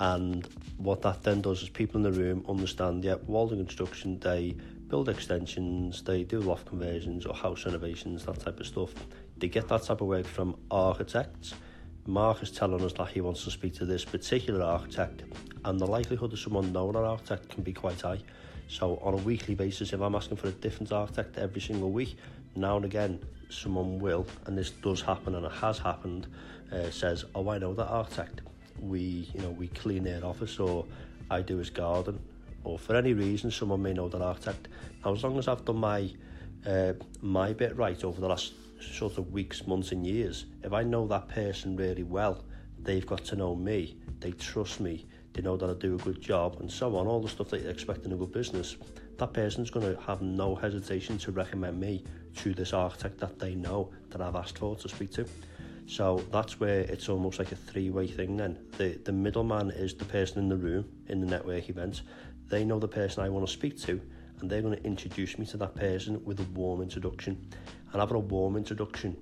And 0.00 0.46
what 0.78 1.02
that 1.02 1.22
then 1.22 1.42
does 1.42 1.62
is 1.62 1.68
people 1.68 1.96
in 1.98 2.02
the 2.02 2.12
room 2.12 2.44
understand, 2.48 3.04
yeah, 3.04 3.16
Walden 3.26 3.58
Construction, 3.58 4.18
they 4.18 4.56
build 4.88 5.08
extensions, 5.08 6.02
they 6.02 6.24
do 6.24 6.40
loft 6.40 6.66
conversions 6.66 7.24
or 7.24 7.34
house 7.34 7.64
renovations, 7.64 8.24
that 8.26 8.40
type 8.40 8.58
of 8.58 8.66
stuff. 8.66 8.92
They 9.38 9.48
get 9.48 9.68
that 9.68 9.84
type 9.84 10.00
of 10.00 10.08
work 10.08 10.26
from 10.26 10.56
architects. 10.70 11.54
Mark 12.06 12.42
is 12.42 12.50
telling 12.50 12.84
us 12.84 12.92
that 12.94 13.08
he 13.08 13.20
wants 13.20 13.44
to 13.44 13.50
speak 13.50 13.74
to 13.74 13.84
this 13.84 14.04
particular 14.04 14.62
architect, 14.62 15.22
and 15.64 15.78
the 15.78 15.86
likelihood 15.86 16.32
of 16.32 16.38
someone 16.38 16.72
knowing 16.72 16.96
an 16.96 17.04
architect 17.04 17.48
can 17.48 17.62
be 17.62 17.72
quite 17.72 18.00
high. 18.00 18.18
So, 18.68 18.98
on 19.02 19.14
a 19.14 19.18
weekly 19.18 19.54
basis, 19.54 19.92
if 19.92 20.00
I'm 20.00 20.14
asking 20.14 20.38
for 20.38 20.48
a 20.48 20.52
different 20.52 20.90
architect 20.92 21.38
every 21.38 21.60
single 21.60 21.90
week, 21.90 22.16
now 22.54 22.76
and 22.76 22.84
again, 22.84 23.20
someone 23.48 23.98
will, 23.98 24.26
and 24.46 24.56
this 24.56 24.70
does 24.70 25.02
happen 25.02 25.34
and 25.34 25.44
it 25.44 25.52
has 25.52 25.78
happened, 25.78 26.26
uh, 26.72 26.90
says, 26.90 27.24
"Oh, 27.34 27.48
I 27.48 27.58
know 27.58 27.74
that 27.74 27.86
architect. 27.86 28.40
We, 28.80 29.28
you 29.34 29.40
know, 29.40 29.50
we 29.50 29.68
clean 29.68 30.04
their 30.04 30.24
office, 30.24 30.58
or 30.58 30.84
I 31.30 31.42
do 31.42 31.58
his 31.58 31.70
garden, 31.70 32.18
or 32.64 32.78
for 32.78 32.96
any 32.96 33.12
reason, 33.12 33.50
someone 33.50 33.82
may 33.82 33.92
know 33.92 34.08
that 34.08 34.22
architect. 34.22 34.68
Now, 35.04 35.12
as 35.12 35.22
long 35.22 35.38
as 35.38 35.48
I've 35.48 35.64
done 35.64 35.76
my 35.76 36.10
uh, 36.66 36.94
my 37.20 37.52
bit 37.52 37.76
right 37.76 38.02
over 38.04 38.20
the 38.20 38.28
last 38.28 38.52
sort 38.80 39.18
of 39.18 39.32
weeks, 39.32 39.66
months, 39.66 39.92
and 39.92 40.06
years, 40.06 40.46
if 40.62 40.72
I 40.72 40.82
know 40.82 41.06
that 41.08 41.28
person 41.28 41.76
really 41.76 42.04
well, 42.04 42.44
they've 42.78 43.06
got 43.06 43.24
to 43.26 43.36
know 43.36 43.54
me. 43.54 43.96
They 44.20 44.32
trust 44.32 44.80
me. 44.80 45.06
They 45.32 45.42
know 45.42 45.56
that 45.56 45.68
I 45.68 45.74
do 45.74 45.94
a 45.94 45.98
good 45.98 46.20
job, 46.20 46.58
and 46.60 46.70
so 46.70 46.96
on. 46.96 47.06
All 47.06 47.20
the 47.20 47.28
stuff 47.28 47.48
that 47.50 47.62
you 47.62 47.68
expect 47.68 48.04
in 48.04 48.12
a 48.12 48.16
good 48.16 48.32
business. 48.32 48.76
That 49.18 49.32
person's 49.32 49.70
going 49.70 49.94
to 49.94 50.00
have 50.02 50.22
no 50.22 50.54
hesitation 50.54 51.18
to 51.18 51.32
recommend 51.32 51.78
me 51.78 52.04
to 52.36 52.54
this 52.54 52.72
architect 52.72 53.18
that 53.20 53.38
they 53.38 53.54
know 53.54 53.90
that 54.10 54.20
I've 54.20 54.36
asked 54.36 54.58
for 54.58 54.76
to 54.76 54.88
speak 54.88 55.12
to. 55.12 55.26
So 55.86 56.24
that's 56.30 56.60
where 56.60 56.80
it's 56.80 57.08
almost 57.08 57.38
like 57.38 57.52
a 57.52 57.56
three-way 57.56 58.06
thing 58.06 58.36
then. 58.36 58.58
The, 58.78 58.98
the 59.04 59.12
middleman 59.12 59.70
is 59.70 59.94
the 59.94 60.04
person 60.04 60.38
in 60.38 60.48
the 60.48 60.56
room 60.56 60.86
in 61.08 61.20
the 61.20 61.26
network 61.26 61.68
event. 61.68 62.02
They 62.48 62.64
know 62.64 62.78
the 62.78 62.88
person 62.88 63.24
I 63.24 63.28
want 63.28 63.46
to 63.46 63.52
speak 63.52 63.80
to 63.82 64.00
and 64.40 64.50
they're 64.50 64.60
going 64.60 64.76
to 64.76 64.84
introduce 64.84 65.38
me 65.38 65.46
to 65.46 65.56
that 65.56 65.74
person 65.74 66.22
with 66.24 66.40
a 66.40 66.44
warm 66.54 66.82
introduction. 66.82 67.48
And 67.92 68.00
having 68.00 68.16
a 68.16 68.20
warm 68.20 68.56
introduction 68.56 69.16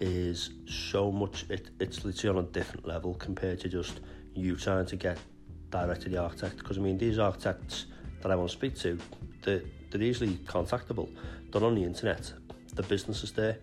is 0.00 0.50
so 0.66 1.10
much, 1.12 1.46
it, 1.48 1.70
it's 1.80 2.04
literally 2.04 2.38
on 2.38 2.44
a 2.44 2.48
different 2.48 2.86
level 2.86 3.14
compared 3.14 3.60
to 3.60 3.68
just 3.68 4.00
you 4.34 4.56
trying 4.56 4.86
to 4.86 4.96
get 4.96 5.18
direct 5.70 6.02
to 6.02 6.08
the 6.08 6.18
architect. 6.18 6.58
Because 6.58 6.76
I 6.76 6.80
mean, 6.80 6.98
these 6.98 7.18
architects 7.18 7.86
that 8.20 8.32
I 8.32 8.34
want 8.34 8.50
to 8.50 8.56
speak 8.56 8.74
to, 8.80 8.98
they're, 9.42 9.62
they're 9.96 10.08
easily 10.08 10.34
contactable. 10.46 11.08
They're 11.50 11.64
on 11.64 11.74
the 11.74 11.84
internet. 11.84 12.32
The 12.74 12.82
business 12.82 13.22
is 13.24 13.32
there 13.32 13.58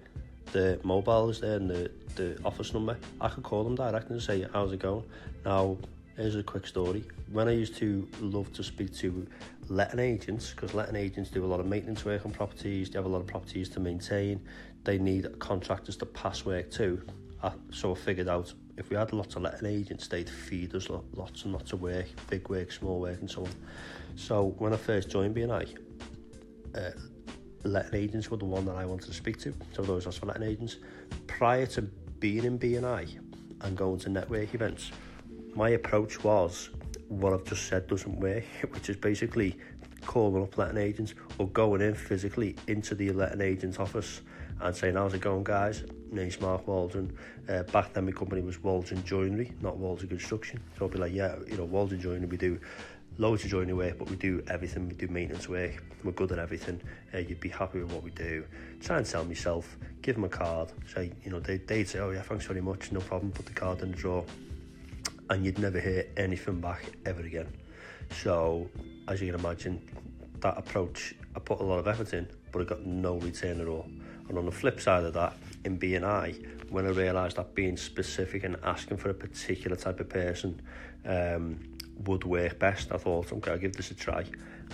the 0.54 0.80
mobile 0.84 1.30
is 1.30 1.42
there 1.42 1.58
and 1.58 1.70
the, 1.70 1.92
the 2.16 2.38
office 2.46 2.74
number, 2.74 2.98
I 3.20 3.28
could 3.28 3.44
call 3.44 3.64
them 3.64 3.76
direct 3.76 4.10
and 4.10 4.22
say, 4.22 4.46
how's 4.54 4.72
it 4.72 4.80
going? 4.80 5.04
Now, 5.44 5.78
here's 6.16 6.36
a 6.36 6.44
quick 6.44 6.68
story. 6.68 7.04
When 7.32 7.48
I 7.48 7.52
used 7.52 7.76
to 7.78 8.08
love 8.22 8.54
to 8.54 8.64
speak 8.64 8.94
to 8.98 9.28
letting 9.68 10.00
agents, 10.00 10.52
because 10.52 10.74
letting 10.74 10.96
agents 10.96 11.32
do 11.32 11.44
a 11.44 11.48
lot 11.48 11.60
of 11.60 11.66
maintenance 11.66 12.06
work 12.06 12.26
on 12.26 12.32
properties, 12.32 12.90
they 12.92 13.00
have 13.00 13.06
a 13.06 13.10
lot 13.10 13.20
of 13.20 13.28
properties 13.28 13.68
to 13.70 13.80
maintain, 13.80 14.40
they 14.84 15.00
need 15.00 15.28
contractors 15.40 15.98
to 15.98 16.06
pass 16.06 16.46
work 16.46 16.70
to. 16.72 17.02
I, 17.42 17.52
so 17.72 17.92
I 17.92 17.96
figured 17.96 18.28
out 18.28 18.54
if 18.78 18.90
we 18.90 18.96
had 18.96 19.12
lots 19.12 19.36
of 19.36 19.42
letting 19.42 19.68
agents, 19.68 20.08
they'd 20.08 20.30
feed 20.30 20.76
us 20.76 20.88
lots 21.14 21.44
and 21.44 21.54
lots 21.54 21.74
of 21.74 21.82
work, 21.82 22.06
big 22.30 22.48
work, 22.50 22.72
small 22.72 23.00
work, 23.02 23.20
and 23.20 23.30
so 23.30 23.44
on. 23.44 23.52
So 24.16 24.56
when 24.60 24.74
I 24.74 24.78
first 24.78 25.10
joined 25.10 25.36
BNI, 25.36 25.78
uh, 26.76 26.92
letting 27.64 27.96
agents 27.96 28.30
were 28.30 28.38
the 28.38 28.46
one 28.46 28.66
that 28.66 28.76
I 28.76 28.86
wanted 28.86 29.08
to 29.08 29.14
speak 29.14 29.40
to. 29.40 29.54
So 29.74 29.82
those 29.84 30.08
are 30.08 30.12
for 30.12 30.26
letting 30.26 30.44
agents. 30.44 30.78
Prior 31.28 31.66
to 31.68 31.82
being 32.20 32.44
in 32.44 32.60
BNI 32.60 33.20
and 33.62 33.78
going 33.78 34.00
to 34.00 34.10
network 34.10 34.54
events, 34.54 34.92
my 35.56 35.70
approach 35.70 36.24
was 36.24 36.70
what 37.08 37.34
I've 37.34 37.46
just 37.46 37.68
said 37.68 37.88
doesn't 37.88 38.20
work, 38.20 38.44
which 38.72 38.90
is 38.90 38.98
basically 38.98 39.58
calling 40.06 40.44
up 40.44 40.58
letting 40.58 40.78
agents 40.78 41.14
or 41.38 41.48
going 41.50 41.82
in 41.82 41.94
physically 41.94 42.56
into 42.68 42.96
the 42.96 43.12
letting 43.12 43.42
agent's 43.42 43.80
office 43.80 44.22
and 44.62 44.76
saying, 44.76 44.96
how's 44.96 45.14
it 45.14 45.22
going 45.22 45.44
guys? 45.44 45.84
name's 46.14 46.40
Mark 46.40 46.68
Waldron. 46.68 47.16
Uh, 47.50 47.64
back 47.64 47.94
then 47.94 48.06
my 48.06 48.12
company 48.12 48.42
was 48.42 48.62
Waldron 48.62 49.04
Joinery, 49.04 49.52
not 49.62 49.78
Waldron 49.78 50.10
Construction. 50.10 50.60
So 50.78 50.86
I'd 50.86 50.92
be 50.92 51.00
like, 51.00 51.14
yeah, 51.14 51.36
you 51.48 51.58
know, 51.58 51.66
Waldron 51.66 52.00
Joinery, 52.00 52.28
we 52.28 52.38
do 52.38 52.60
loads 53.18 53.44
of 53.44 53.52
joinery 53.52 53.74
work, 53.74 53.98
but 54.00 54.10
we 54.10 54.16
do 54.16 54.44
everything. 54.48 54.88
We 54.88 54.96
do 54.96 55.08
maintenance 55.08 55.48
work. 55.48 55.84
We're 56.04 56.12
good 56.12 56.32
at 56.32 56.40
everything. 56.40 56.82
Uh, 57.14 57.20
you'd 57.20 57.40
be 57.40 57.50
happy 57.50 57.80
with 57.80 57.92
what 57.92 58.04
we 58.04 58.12
do. 58.12 58.44
Try 58.82 58.98
and 58.98 59.08
sell 59.08 59.24
myself. 59.24 59.78
Give 60.02 60.16
them 60.16 60.24
a 60.24 60.30
card. 60.30 60.72
Say, 60.94 61.12
you 61.24 61.32
know, 61.32 61.40
they, 61.40 61.58
they'd 61.58 61.88
say, 61.88 62.00
oh 62.00 62.12
yeah, 62.12 62.22
thanks 62.22 62.46
very 62.46 62.62
much. 62.62 62.92
No 62.92 63.00
problem. 63.00 63.32
Put 63.32 63.46
the 63.46 63.54
card 63.54 63.82
in 63.82 63.92
the 63.92 63.98
drawer. 63.98 64.26
And 65.30 65.46
you'd 65.46 65.60
never 65.60 65.80
hear 65.80 66.06
anything 66.18 66.60
back 66.60 66.84
ever 67.06 67.22
again. 67.22 67.48
So, 68.12 68.70
as 69.08 69.22
you 69.22 69.32
can 69.32 69.40
imagine, 69.40 69.82
that 70.42 70.58
approach, 70.58 71.16
I 71.36 71.40
put 71.40 71.60
a 71.62 71.64
lot 71.64 71.80
of 71.80 71.88
effort 71.88 72.14
in, 72.14 72.28
but 72.52 72.62
I 72.62 72.66
got 72.66 72.86
no 72.86 73.18
return 73.18 73.62
at 73.62 73.68
all. 73.68 73.90
And 74.28 74.38
on 74.38 74.46
the 74.46 74.52
flip 74.52 74.80
side 74.80 75.04
of 75.04 75.14
that, 75.14 75.38
in 75.64 75.80
BNI, 75.80 76.70
when 76.70 76.86
I 76.86 76.90
realised 76.90 77.38
that 77.38 77.56
being 77.56 77.78
specific 77.78 78.44
and 78.44 78.58
asking 78.64 78.98
for 78.98 79.10
a 79.10 79.14
particular 79.14 79.78
type 79.78 80.00
of 80.00 80.10
person 80.10 80.62
um, 81.06 81.60
would 82.06 82.24
work 82.24 82.60
best. 82.60 82.92
I 82.92 82.98
thought, 82.98 83.32
okay, 83.32 83.52
I'll 83.52 83.58
give 83.58 83.74
this 83.74 83.92
a 83.92 83.96
try. 83.96 84.26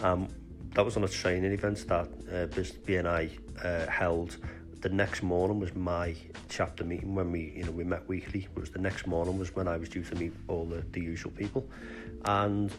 Um, 0.03 0.27
that 0.73 0.85
was 0.85 0.97
on 0.97 1.03
a 1.03 1.07
training 1.07 1.51
event 1.51 1.87
that 1.87 2.07
uh, 2.07 2.47
BNI 2.85 3.29
uh, 3.63 3.87
held. 3.89 4.37
The 4.81 4.89
next 4.89 5.23
morning 5.23 5.59
was 5.59 5.75
my 5.75 6.15
chapter 6.47 6.85
meeting 6.85 7.13
when 7.13 7.31
we, 7.31 7.51
you 7.55 7.63
know, 7.63 7.71
we 7.71 7.83
met 7.83 8.07
weekly. 8.07 8.47
It 8.55 8.59
was 8.59 8.69
the 8.69 8.79
next 8.79 9.07
morning 9.07 9.37
was 9.37 9.53
when 9.53 9.67
I 9.67 9.77
was 9.77 9.89
due 9.89 10.03
to 10.03 10.15
meet 10.15 10.33
all 10.47 10.65
the, 10.65 10.85
the 10.91 11.01
usual 11.01 11.31
people, 11.31 11.67
and 12.25 12.71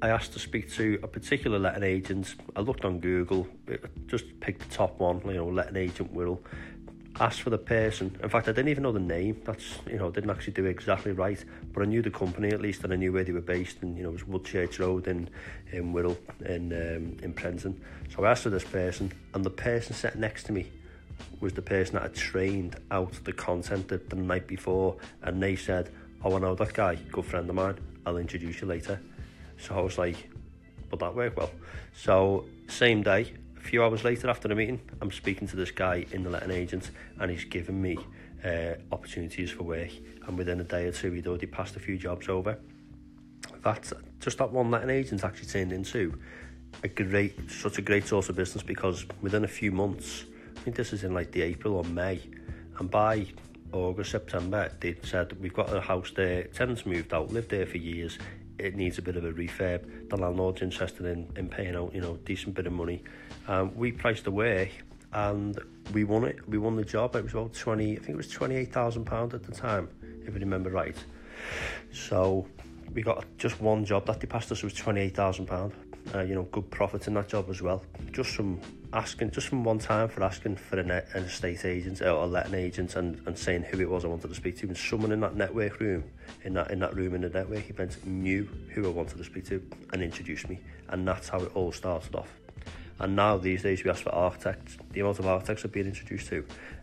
I 0.00 0.10
asked 0.10 0.32
to 0.34 0.38
speak 0.38 0.70
to 0.74 1.00
a 1.02 1.08
particular 1.08 1.58
letting 1.58 1.82
agent. 1.82 2.36
I 2.54 2.60
looked 2.60 2.84
on 2.84 3.00
Google, 3.00 3.48
just 4.06 4.38
picked 4.38 4.68
the 4.68 4.74
top 4.74 5.00
one, 5.00 5.20
you 5.24 5.34
know, 5.34 5.48
letting 5.48 5.76
agent 5.76 6.14
Wirral. 6.14 6.38
Asked 7.20 7.42
for 7.42 7.50
the 7.50 7.58
person. 7.58 8.16
In 8.22 8.28
fact, 8.28 8.46
I 8.46 8.52
didn't 8.52 8.68
even 8.68 8.84
know 8.84 8.92
the 8.92 9.00
name. 9.00 9.40
That's 9.44 9.78
you 9.90 9.98
know, 9.98 10.10
didn't 10.10 10.30
actually 10.30 10.52
do 10.52 10.66
exactly 10.66 11.10
right. 11.10 11.44
But 11.72 11.82
I 11.82 11.86
knew 11.86 12.00
the 12.00 12.10
company 12.10 12.50
at 12.50 12.60
least, 12.60 12.84
and 12.84 12.92
I 12.92 12.96
knew 12.96 13.12
where 13.12 13.24
they 13.24 13.32
were 13.32 13.40
based. 13.40 13.82
And 13.82 13.96
you 13.96 14.04
know, 14.04 14.10
it 14.10 14.12
was 14.12 14.22
Woodchurch 14.22 14.78
Road 14.78 15.08
in 15.08 15.28
in 15.72 15.92
Wirral 15.92 16.16
in 16.46 16.72
um, 16.72 17.16
in 17.22 17.32
Prenton. 17.32 17.80
So 18.14 18.24
I 18.24 18.30
asked 18.30 18.44
for 18.44 18.50
this 18.50 18.64
person, 18.64 19.12
and 19.34 19.44
the 19.44 19.50
person 19.50 19.94
sat 19.94 20.16
next 20.16 20.44
to 20.44 20.52
me 20.52 20.70
was 21.40 21.52
the 21.52 21.62
person 21.62 21.94
that 21.94 22.02
had 22.02 22.14
trained 22.14 22.76
out 22.92 23.12
the 23.24 23.32
content 23.32 23.88
the, 23.88 23.98
the 23.98 24.14
night 24.14 24.46
before, 24.46 24.96
and 25.22 25.42
they 25.42 25.56
said, 25.56 25.90
"Oh, 26.22 26.36
I 26.36 26.38
know 26.38 26.54
that 26.54 26.72
guy, 26.72 26.94
good 27.10 27.24
friend 27.24 27.48
of 27.48 27.56
mine. 27.56 27.78
I'll 28.06 28.18
introduce 28.18 28.60
you 28.60 28.68
later." 28.68 29.00
So 29.58 29.76
I 29.76 29.80
was 29.80 29.98
like, 29.98 30.28
would 30.90 31.00
that 31.00 31.14
work 31.14 31.36
well? 31.36 31.50
So 31.94 32.44
same 32.68 33.02
day, 33.02 33.32
few 33.68 33.84
hours 33.84 34.02
later 34.02 34.30
after 34.30 34.48
the 34.48 34.54
meeting, 34.54 34.80
I'm 35.02 35.10
speaking 35.10 35.46
to 35.48 35.56
this 35.56 35.70
guy 35.70 36.06
in 36.12 36.22
the 36.22 36.30
letting 36.30 36.50
agent 36.50 36.90
and 37.20 37.30
he's 37.30 37.44
given 37.44 37.82
me 37.82 37.98
uh, 38.42 38.74
opportunities 38.90 39.50
for 39.50 39.64
work. 39.64 39.90
And 40.26 40.38
within 40.38 40.58
a 40.60 40.64
day 40.64 40.86
or 40.86 40.92
two, 40.92 41.12
he'd 41.12 41.26
already 41.26 41.46
passed 41.46 41.76
a 41.76 41.78
few 41.78 41.98
jobs 41.98 42.30
over. 42.30 42.58
That 43.64 43.92
just 44.20 44.38
that 44.38 44.50
one 44.52 44.70
letting 44.70 44.88
agent 44.88 45.22
actually 45.22 45.48
turned 45.48 45.72
into 45.72 46.18
a 46.82 46.88
great, 46.88 47.50
such 47.50 47.76
a 47.76 47.82
great 47.82 48.06
source 48.06 48.30
of 48.30 48.36
business 48.36 48.62
because 48.62 49.04
within 49.20 49.44
a 49.44 49.48
few 49.48 49.70
months, 49.70 50.24
I 50.56 50.60
think 50.60 50.74
this 50.74 50.94
is 50.94 51.04
in 51.04 51.12
like 51.12 51.30
the 51.32 51.42
April 51.42 51.74
or 51.74 51.84
May, 51.84 52.22
and 52.78 52.90
by 52.90 53.26
August, 53.72 54.12
September, 54.12 54.72
they 54.80 54.96
said 55.02 55.38
we've 55.40 55.52
got 55.52 55.74
a 55.74 55.80
house 55.80 56.10
there, 56.16 56.44
tenants 56.44 56.86
moved 56.86 57.12
out, 57.12 57.30
lived 57.30 57.50
there 57.50 57.66
for 57.66 57.76
years, 57.76 58.18
it 58.58 58.74
needs 58.74 58.98
a 58.98 59.02
bit 59.02 59.16
of 59.16 59.24
a 59.24 59.32
refurb. 59.32 60.08
The 60.08 60.16
landlord's 60.16 60.62
interested 60.62 61.06
in, 61.06 61.28
in 61.36 61.48
paying 61.48 61.76
out, 61.76 61.94
you 61.94 62.00
know, 62.00 62.14
a 62.14 62.18
decent 62.18 62.54
bit 62.54 62.66
of 62.66 62.72
money. 62.72 63.04
Um, 63.48 63.74
we 63.74 63.90
priced 63.90 64.24
the 64.24 64.30
work 64.30 64.68
and 65.12 65.58
we 65.94 66.04
won 66.04 66.24
it. 66.24 66.46
We 66.48 66.58
won 66.58 66.76
the 66.76 66.84
job. 66.84 67.16
It 67.16 67.24
was 67.24 67.32
about 67.32 67.54
20, 67.54 67.92
I 67.92 67.96
think 67.96 68.10
it 68.10 68.16
was 68.16 68.28
£28,000 68.28 69.34
at 69.34 69.42
the 69.42 69.52
time, 69.52 69.88
if 70.26 70.34
I 70.34 70.38
remember 70.38 70.70
right. 70.70 70.96
So 71.92 72.46
we 72.92 73.02
got 73.02 73.24
just 73.38 73.60
one 73.60 73.86
job 73.86 74.06
that 74.06 74.20
they 74.20 74.26
passed 74.26 74.52
us 74.52 74.62
was 74.62 74.74
£28,000. 74.74 75.72
Uh, 76.14 76.20
you 76.20 76.34
know, 76.34 76.44
good 76.44 76.70
profit 76.70 77.06
in 77.06 77.14
that 77.14 77.28
job 77.28 77.50
as 77.50 77.60
well. 77.60 77.82
Just 78.12 78.30
from 78.30 78.60
asking, 78.92 79.30
just 79.30 79.48
from 79.48 79.64
one 79.64 79.78
time 79.78 80.08
for 80.08 80.22
asking 80.22 80.56
for 80.56 80.78
an, 80.78 80.90
an 80.90 81.04
estate 81.24 81.64
agent 81.64 82.00
or 82.00 82.22
a 82.22 82.26
letting 82.26 82.54
agent 82.54 82.96
and, 82.96 83.20
and 83.26 83.38
saying 83.38 83.62
who 83.62 83.80
it 83.80 83.88
was 83.88 84.04
I 84.04 84.08
wanted 84.08 84.28
to 84.28 84.34
speak 84.34 84.56
to. 84.58 84.66
And 84.66 84.76
someone 84.76 85.12
in 85.12 85.20
that 85.20 85.36
network 85.36 85.80
room, 85.80 86.04
in 86.44 86.54
that 86.54 86.70
in 86.70 86.78
that 86.78 86.94
room 86.96 87.14
in 87.14 87.22
the 87.22 87.28
network 87.28 87.68
event, 87.68 88.06
knew 88.06 88.48
who 88.74 88.86
I 88.86 88.88
wanted 88.88 89.18
to 89.18 89.24
speak 89.24 89.44
to 89.46 89.62
and 89.92 90.02
introduced 90.02 90.48
me. 90.48 90.60
And 90.88 91.06
that's 91.06 91.28
how 91.28 91.40
it 91.40 91.50
all 91.54 91.72
started 91.72 92.14
off. 92.14 92.30
And 93.00 93.14
now 93.14 93.36
these 93.36 93.62
days 93.62 93.84
we 93.84 93.90
ask 93.90 94.02
for 94.02 94.14
architects. 94.14 94.76
The 94.92 95.00
amount 95.00 95.18
of 95.18 95.26
architects 95.26 95.64
I've 95.64 95.72
been 95.72 95.86
introduced 95.86 96.28
to, 96.28 96.38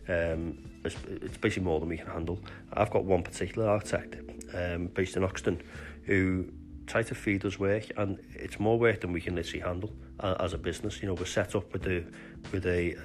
um, 0.08 0.58
it's, 0.84 0.96
it's 1.06 1.36
basically 1.36 1.64
more 1.64 1.80
than 1.80 1.88
we 1.88 1.98
can 1.98 2.06
handle. 2.06 2.38
I've 2.72 2.90
got 2.90 3.04
one 3.04 3.22
particular 3.22 3.68
architect 3.68 4.16
um, 4.54 4.86
based 4.86 5.16
in 5.16 5.22
Oxton 5.22 5.60
who 6.04 6.50
try 6.86 7.02
to 7.02 7.14
feed 7.14 7.44
us 7.44 7.58
work 7.58 7.84
and 7.96 8.18
it's 8.34 8.60
more 8.60 8.78
work 8.78 9.00
than 9.00 9.12
we 9.12 9.20
can 9.20 9.34
literally 9.34 9.60
handle 9.60 9.92
uh, 10.20 10.36
as 10.40 10.52
a 10.52 10.58
business 10.58 11.02
you 11.02 11.08
know 11.08 11.14
we're 11.14 11.24
set 11.24 11.54
up 11.54 11.72
with 11.72 11.82
the 11.82 12.04
with 12.52 12.64
a 12.64 12.96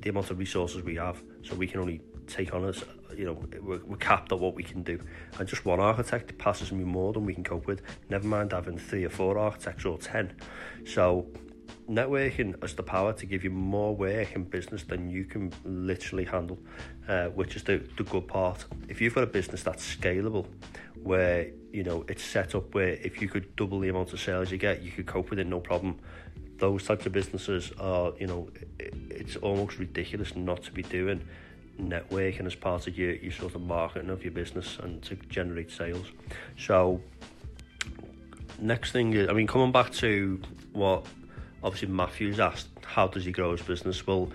the 0.00 0.08
amount 0.08 0.30
of 0.30 0.38
resources 0.38 0.82
we 0.82 0.96
have 0.96 1.22
so 1.42 1.54
we 1.54 1.66
can 1.66 1.80
only 1.80 2.00
take 2.26 2.54
on 2.54 2.64
us 2.64 2.82
you 3.14 3.24
know 3.24 3.34
we're, 3.60 3.78
we're 3.84 3.96
capped 3.96 4.32
at 4.32 4.38
what 4.38 4.54
we 4.54 4.62
can 4.62 4.82
do 4.82 4.98
and 5.38 5.48
just 5.48 5.64
one 5.64 5.80
architect 5.80 6.36
passes 6.38 6.72
me 6.72 6.82
more 6.82 7.12
than 7.12 7.24
we 7.24 7.34
can 7.34 7.44
cope 7.44 7.66
with 7.66 7.82
never 8.08 8.26
mind 8.26 8.52
having 8.52 8.78
three 8.78 9.04
or 9.04 9.10
four 9.10 9.38
architects 9.38 9.84
or 9.84 9.98
ten 9.98 10.34
so 10.86 11.26
networking 11.88 12.60
has 12.62 12.74
the 12.74 12.82
power 12.82 13.12
to 13.12 13.26
give 13.26 13.44
you 13.44 13.50
more 13.50 13.94
work 13.94 14.34
in 14.34 14.44
business 14.44 14.82
than 14.82 15.10
you 15.10 15.24
can 15.24 15.52
literally 15.64 16.24
handle, 16.24 16.58
uh, 17.08 17.26
which 17.28 17.56
is 17.56 17.62
the, 17.64 17.82
the 17.96 18.04
good 18.04 18.26
part. 18.26 18.64
If 18.88 19.00
you've 19.00 19.14
got 19.14 19.24
a 19.24 19.28
business 19.28 19.62
that's 19.62 19.96
scalable, 19.96 20.46
where 21.02 21.48
you 21.72 21.84
know 21.84 22.04
it's 22.08 22.24
set 22.24 22.54
up 22.54 22.74
where 22.74 22.88
if 22.88 23.22
you 23.22 23.28
could 23.28 23.54
double 23.56 23.78
the 23.78 23.88
amount 23.88 24.12
of 24.12 24.20
sales 24.20 24.50
you 24.50 24.58
get, 24.58 24.82
you 24.82 24.90
could 24.90 25.06
cope 25.06 25.30
with 25.30 25.38
it 25.38 25.46
no 25.46 25.60
problem. 25.60 25.98
Those 26.58 26.84
types 26.84 27.04
of 27.04 27.12
businesses 27.12 27.70
are, 27.78 28.12
you 28.18 28.26
know, 28.26 28.48
it, 28.78 28.94
it's 29.10 29.36
almost 29.36 29.78
ridiculous 29.78 30.34
not 30.34 30.62
to 30.64 30.72
be 30.72 30.82
doing 30.82 31.22
networking 31.78 32.46
as 32.46 32.54
part 32.54 32.86
of 32.86 32.96
your, 32.96 33.12
your 33.12 33.32
sort 33.32 33.54
of 33.54 33.60
marketing 33.60 34.08
of 34.08 34.22
your 34.22 34.32
business 34.32 34.78
and 34.82 35.02
to 35.02 35.16
generate 35.28 35.70
sales. 35.70 36.06
So 36.58 37.02
next 38.58 38.92
thing 38.92 39.12
is, 39.12 39.28
I 39.28 39.32
mean, 39.32 39.46
coming 39.46 39.72
back 39.72 39.92
to 39.94 40.40
what 40.72 41.04
obviously 41.66 41.88
Matthew's 41.88 42.38
asked, 42.38 42.68
how 42.84 43.08
does 43.08 43.24
he 43.24 43.32
grow 43.32 43.50
his 43.50 43.60
business? 43.60 44.06
Well, 44.06 44.30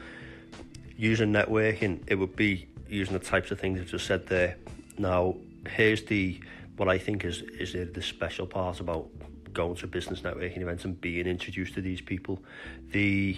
using 0.97 1.31
networking, 1.31 2.03
it 2.07 2.15
would 2.15 2.35
be 2.35 2.67
using 2.89 3.13
the 3.13 3.19
types 3.19 3.51
of 3.51 3.59
things 3.59 3.79
I've 3.79 3.87
just 3.87 4.05
said 4.05 4.27
there. 4.27 4.57
Now, 4.97 5.37
here's 5.67 6.03
the 6.03 6.41
what 6.75 6.89
I 6.89 6.97
think 6.97 7.23
is 7.23 7.41
is 7.41 7.73
the 7.93 8.01
special 8.01 8.45
part 8.45 8.81
about 8.81 9.07
going 9.53 9.75
to 9.75 9.87
business 9.87 10.21
networking 10.21 10.61
events 10.61 10.83
and 10.83 10.99
being 10.99 11.25
introduced 11.25 11.73
to 11.75 11.81
these 11.81 12.01
people. 12.01 12.43
The 12.91 13.37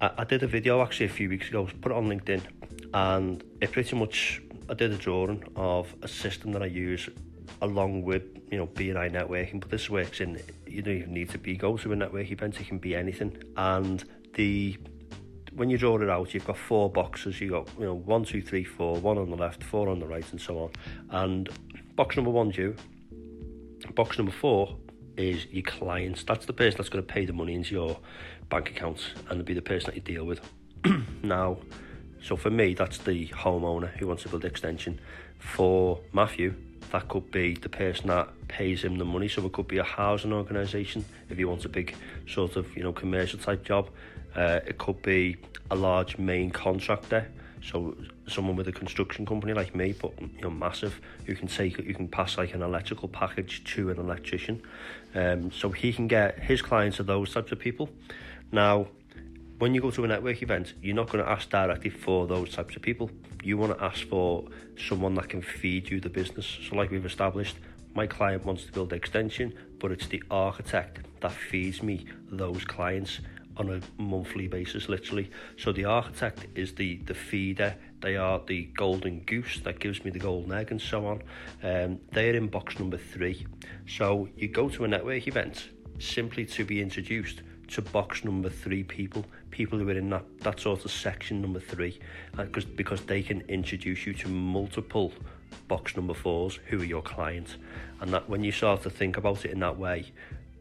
I, 0.00 0.10
I 0.18 0.24
did 0.24 0.42
a 0.42 0.46
video 0.46 0.82
actually 0.82 1.06
a 1.06 1.10
few 1.10 1.28
weeks 1.28 1.48
ago, 1.48 1.68
put 1.82 1.92
it 1.92 1.94
on 1.94 2.08
LinkedIn, 2.08 2.42
and 2.94 3.44
it 3.60 3.72
pretty 3.72 3.96
much 3.96 4.40
I 4.70 4.74
did 4.74 4.92
a 4.92 4.96
drawing 4.96 5.44
of 5.56 5.94
a 6.02 6.08
system 6.08 6.52
that 6.52 6.62
I 6.62 6.66
use 6.66 7.08
along 7.60 8.02
with 8.02 8.22
you 8.50 8.56
know 8.56 8.66
BNI 8.66 9.10
networking, 9.12 9.60
but 9.60 9.70
this 9.70 9.90
works 9.90 10.20
in 10.20 10.40
you 10.76 10.82
don't 10.82 10.96
even 10.96 11.14
need 11.14 11.30
to 11.30 11.38
be 11.38 11.56
go 11.56 11.76
to 11.76 11.92
a 11.92 11.96
network 11.96 12.30
event, 12.30 12.60
it 12.60 12.68
can 12.68 12.78
be 12.78 12.94
anything, 12.94 13.36
and 13.56 14.04
the 14.34 14.76
when 15.54 15.70
you 15.70 15.78
draw 15.78 15.96
it 15.96 16.10
out, 16.10 16.34
you've 16.34 16.46
got 16.46 16.58
four 16.58 16.90
boxes. 16.90 17.40
You 17.40 17.50
got 17.50 17.68
you 17.78 17.86
know 17.86 17.94
one, 17.94 18.24
two, 18.24 18.42
three, 18.42 18.62
four, 18.62 18.96
one 18.96 19.16
on 19.16 19.30
the 19.30 19.36
left, 19.36 19.64
four 19.64 19.88
on 19.88 19.98
the 19.98 20.06
right, 20.06 20.30
and 20.30 20.40
so 20.40 20.58
on. 20.58 20.70
And 21.10 21.48
box 21.94 22.16
number 22.16 22.30
one's 22.30 22.58
you. 22.58 22.76
Box 23.94 24.18
number 24.18 24.32
four 24.32 24.76
is 25.16 25.46
your 25.46 25.62
clients. 25.62 26.24
That's 26.24 26.44
the 26.44 26.52
person 26.52 26.76
that's 26.76 26.90
going 26.90 27.04
to 27.04 27.12
pay 27.12 27.24
the 27.24 27.32
money 27.32 27.54
into 27.54 27.74
your 27.74 27.98
bank 28.50 28.70
account, 28.70 29.14
and 29.30 29.44
be 29.44 29.54
the 29.54 29.62
person 29.62 29.86
that 29.86 29.96
you 29.96 30.02
deal 30.02 30.24
with. 30.24 30.40
now, 31.22 31.56
so 32.22 32.36
for 32.36 32.50
me, 32.50 32.74
that's 32.74 32.98
the 32.98 33.28
homeowner 33.28 33.88
who 33.96 34.06
wants 34.06 34.24
to 34.24 34.28
build 34.28 34.44
extension. 34.44 35.00
For 35.38 36.00
Matthew, 36.12 36.54
that 36.92 37.08
could 37.08 37.30
be 37.30 37.54
the 37.54 37.68
person 37.68 38.08
that 38.08 38.28
pays 38.48 38.82
him 38.82 38.98
the 38.98 39.04
money. 39.04 39.28
So 39.28 39.44
it 39.44 39.52
could 39.52 39.68
be 39.68 39.78
a 39.78 39.84
housing 39.84 40.32
organisation 40.32 41.04
if 41.30 41.38
he 41.38 41.44
wants 41.44 41.64
a 41.64 41.68
big 41.68 41.94
sort 42.26 42.56
of 42.56 42.76
you 42.76 42.82
know 42.82 42.92
commercial 42.92 43.38
type 43.38 43.64
job. 43.64 43.90
Uh, 44.34 44.60
it 44.66 44.78
could 44.78 45.00
be 45.02 45.36
a 45.70 45.76
large 45.76 46.18
main 46.18 46.50
contractor, 46.50 47.26
so 47.62 47.96
someone 48.28 48.54
with 48.54 48.68
a 48.68 48.72
construction 48.72 49.24
company 49.24 49.52
like 49.52 49.74
me, 49.74 49.94
but 50.00 50.12
you 50.20 50.42
know 50.42 50.50
massive, 50.50 51.00
who 51.24 51.34
can 51.34 51.48
take 51.48 51.78
you 51.78 51.94
can 51.94 52.08
pass 52.08 52.38
like 52.38 52.54
an 52.54 52.62
electrical 52.62 53.08
package 53.08 53.64
to 53.64 53.90
an 53.90 53.98
electrician. 53.98 54.62
Um, 55.14 55.50
so 55.50 55.70
he 55.70 55.92
can 55.92 56.06
get 56.06 56.38
his 56.38 56.62
clients 56.62 57.00
are 57.00 57.04
those 57.04 57.32
types 57.32 57.52
of 57.52 57.58
people. 57.58 57.88
Now, 58.52 58.88
when 59.58 59.74
you 59.74 59.80
go 59.80 59.90
to 59.90 60.04
a 60.04 60.08
network 60.08 60.42
event, 60.42 60.74
you're 60.82 60.94
not 60.94 61.10
going 61.10 61.24
to 61.24 61.30
ask 61.30 61.48
directly 61.48 61.90
for 61.90 62.26
those 62.26 62.52
types 62.52 62.76
of 62.76 62.82
people. 62.82 63.10
You 63.42 63.56
want 63.56 63.76
to 63.76 63.84
ask 63.84 64.06
for 64.06 64.44
someone 64.76 65.14
that 65.14 65.28
can 65.28 65.40
feed 65.40 65.88
you 65.88 66.00
the 66.00 66.10
business. 66.10 66.58
So, 66.68 66.76
like 66.76 66.90
we've 66.90 67.06
established, 67.06 67.56
my 67.94 68.06
client 68.06 68.44
wants 68.44 68.64
to 68.64 68.72
build 68.72 68.92
extension, 68.92 69.54
but 69.78 69.90
it's 69.92 70.06
the 70.08 70.22
architect 70.30 71.06
that 71.20 71.32
feeds 71.32 71.82
me 71.82 72.06
those 72.30 72.64
clients 72.64 73.20
on 73.56 73.70
a 73.70 73.80
monthly 74.02 74.48
basis, 74.48 74.88
literally. 74.88 75.30
So 75.56 75.72
the 75.72 75.86
architect 75.86 76.46
is 76.54 76.74
the 76.74 76.96
the 77.06 77.14
feeder. 77.14 77.74
They 78.02 78.16
are 78.16 78.42
the 78.46 78.64
golden 78.76 79.20
goose 79.20 79.60
that 79.64 79.80
gives 79.80 80.04
me 80.04 80.10
the 80.10 80.18
golden 80.18 80.52
egg 80.52 80.70
and 80.70 80.80
so 80.80 81.06
on. 81.06 81.22
Um, 81.62 81.98
they're 82.12 82.34
in 82.34 82.48
box 82.48 82.78
number 82.78 82.98
three. 82.98 83.46
So 83.88 84.28
you 84.36 84.48
go 84.48 84.68
to 84.68 84.84
a 84.84 84.88
network 84.88 85.26
event 85.26 85.70
simply 85.98 86.44
to 86.44 86.64
be 86.66 86.82
introduced 86.82 87.40
to 87.68 87.82
box 87.82 88.24
number 88.24 88.48
three 88.48 88.82
people, 88.82 89.24
people 89.50 89.78
who 89.78 89.88
are 89.88 89.98
in 89.98 90.10
that, 90.10 90.24
that 90.40 90.60
sort 90.60 90.84
of 90.84 90.90
section 90.90 91.40
number 91.40 91.60
three, 91.60 91.98
because 92.36 92.64
uh, 92.64 92.68
because 92.76 93.00
they 93.02 93.22
can 93.22 93.40
introduce 93.42 94.06
you 94.06 94.14
to 94.14 94.28
multiple 94.28 95.12
box 95.68 95.96
number 95.96 96.14
fours 96.14 96.58
who 96.66 96.80
are 96.80 96.84
your 96.84 97.02
clients, 97.02 97.56
and 98.00 98.12
that 98.12 98.28
when 98.28 98.44
you 98.44 98.52
start 98.52 98.82
to 98.82 98.90
think 98.90 99.16
about 99.16 99.44
it 99.44 99.50
in 99.50 99.60
that 99.60 99.78
way, 99.78 100.12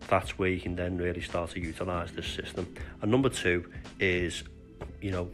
that's 0.07 0.38
where 0.38 0.50
you 0.50 0.59
can 0.59 0.75
then 0.75 0.97
really 0.97 1.21
start 1.21 1.51
to 1.51 1.59
utilize 1.59 2.12
this 2.12 2.27
system. 2.27 2.74
And 3.01 3.12
number 3.12 3.29
two 3.29 3.69
is, 4.00 4.43
you 5.01 5.12
know, 5.12 5.29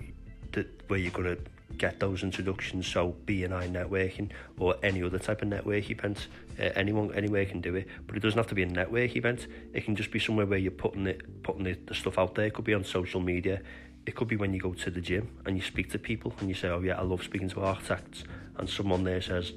the, 0.51 0.65
where 0.87 0.99
you're 0.99 1.11
going 1.11 1.35
to 1.35 1.41
get 1.77 1.99
those 1.99 2.23
introductions. 2.23 2.87
So 2.87 3.15
BNI 3.25 3.71
networking 3.71 4.29
or 4.59 4.75
any 4.83 5.03
other 5.03 5.19
type 5.19 5.41
of 5.41 5.47
network 5.47 5.89
event, 5.89 6.27
uh, 6.59 6.69
anyone 6.75 7.13
anywhere 7.13 7.45
can 7.45 7.61
do 7.61 7.75
it. 7.75 7.87
But 8.07 8.17
it 8.17 8.19
doesn't 8.21 8.37
have 8.37 8.47
to 8.47 8.55
be 8.55 8.63
a 8.63 8.67
network 8.67 9.15
event. 9.15 9.47
It 9.73 9.85
can 9.85 9.95
just 9.95 10.11
be 10.11 10.19
somewhere 10.19 10.45
where 10.45 10.59
you're 10.59 10.71
putting 10.71 11.07
it, 11.07 11.43
putting 11.43 11.63
the, 11.63 11.77
the 11.85 11.93
stuff 11.93 12.17
out 12.17 12.35
there. 12.35 12.45
It 12.45 12.53
could 12.53 12.65
be 12.65 12.73
on 12.73 12.83
social 12.83 13.19
media. 13.19 13.61
It 14.05 14.15
could 14.15 14.27
be 14.27 14.35
when 14.35 14.53
you 14.53 14.59
go 14.59 14.73
to 14.73 14.89
the 14.89 15.01
gym 15.01 15.29
and 15.45 15.55
you 15.55 15.61
speak 15.61 15.91
to 15.91 15.99
people 15.99 16.33
and 16.39 16.49
you 16.49 16.55
say, 16.55 16.69
"Oh 16.69 16.79
yeah, 16.79 16.97
I 16.97 17.03
love 17.03 17.23
speaking 17.23 17.49
to 17.49 17.61
architects," 17.61 18.23
and 18.57 18.67
someone 18.67 19.03
there 19.03 19.21
says, 19.21 19.53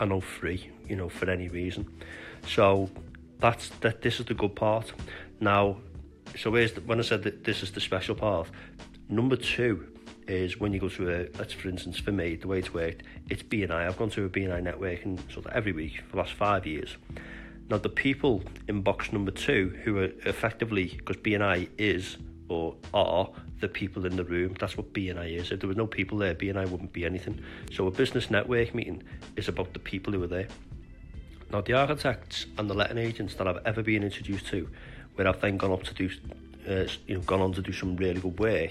"I 0.00 0.06
know 0.06 0.20
free," 0.20 0.70
you 0.88 0.96
know, 0.96 1.10
for 1.10 1.28
any 1.28 1.48
reason. 1.48 1.86
So 2.46 2.88
that's 3.40 3.68
that. 3.80 4.00
This 4.00 4.20
is 4.20 4.26
the 4.26 4.34
good 4.34 4.56
part. 4.56 4.92
Now, 5.38 5.76
so 6.36 6.50
where's 6.50 6.72
the, 6.72 6.80
when 6.80 6.98
I 6.98 7.02
said 7.02 7.22
that 7.24 7.44
this 7.44 7.62
is 7.62 7.72
the 7.72 7.80
special 7.80 8.14
part. 8.14 8.48
Number 9.10 9.36
two 9.36 9.86
is 10.28 10.60
when 10.60 10.72
you 10.72 10.80
go 10.80 10.88
to 10.88 11.10
a, 11.10 11.28
let's 11.38 11.54
for 11.54 11.68
instance 11.68 11.98
for 11.98 12.12
me, 12.12 12.36
the 12.36 12.48
way 12.48 12.58
it's 12.58 12.72
worked, 12.72 13.02
it's 13.28 13.42
BNI. 13.42 13.86
I've 13.86 13.96
gone 13.96 14.10
to 14.10 14.24
a 14.24 14.28
BNI 14.28 14.62
networking 14.62 15.18
sort 15.32 15.46
of 15.46 15.52
every 15.52 15.72
week 15.72 16.02
for 16.06 16.12
the 16.12 16.16
last 16.18 16.34
five 16.34 16.66
years. 16.66 16.96
Now 17.70 17.78
the 17.78 17.88
people 17.88 18.42
in 18.66 18.82
box 18.82 19.12
number 19.12 19.30
two 19.30 19.78
who 19.84 19.98
are 19.98 20.10
effectively, 20.24 20.94
because 20.96 21.16
BNI 21.16 21.68
is 21.78 22.16
or 22.48 22.74
are 22.94 23.28
the 23.60 23.68
people 23.68 24.06
in 24.06 24.16
the 24.16 24.24
room. 24.24 24.56
That's 24.58 24.76
what 24.76 24.92
BNI 24.92 25.36
is. 25.36 25.52
If 25.52 25.60
there 25.60 25.68
were 25.68 25.74
no 25.74 25.86
people 25.86 26.18
there, 26.18 26.34
BNI 26.34 26.68
wouldn't 26.70 26.92
be 26.92 27.04
anything. 27.04 27.42
So 27.72 27.86
a 27.86 27.90
business 27.90 28.30
network 28.30 28.74
meeting 28.74 29.02
is 29.36 29.48
about 29.48 29.72
the 29.72 29.78
people 29.78 30.12
who 30.12 30.22
are 30.22 30.28
there. 30.28 30.48
Now 31.50 31.60
the 31.60 31.74
architects 31.74 32.46
and 32.56 32.68
the 32.68 32.74
letting 32.74 32.98
agents 32.98 33.34
that 33.34 33.48
I've 33.48 33.60
ever 33.64 33.82
been 33.82 34.02
introduced 34.02 34.46
to, 34.48 34.68
where 35.14 35.26
I've 35.26 35.40
then 35.40 35.56
gone 35.56 35.72
up 35.72 35.82
to 35.84 35.94
do, 35.94 36.10
uh, 36.68 36.86
you 37.06 37.16
know, 37.16 37.20
gone 37.22 37.40
on 37.40 37.52
to 37.54 37.62
do 37.62 37.72
some 37.72 37.96
really 37.96 38.20
good 38.20 38.38
work, 38.38 38.70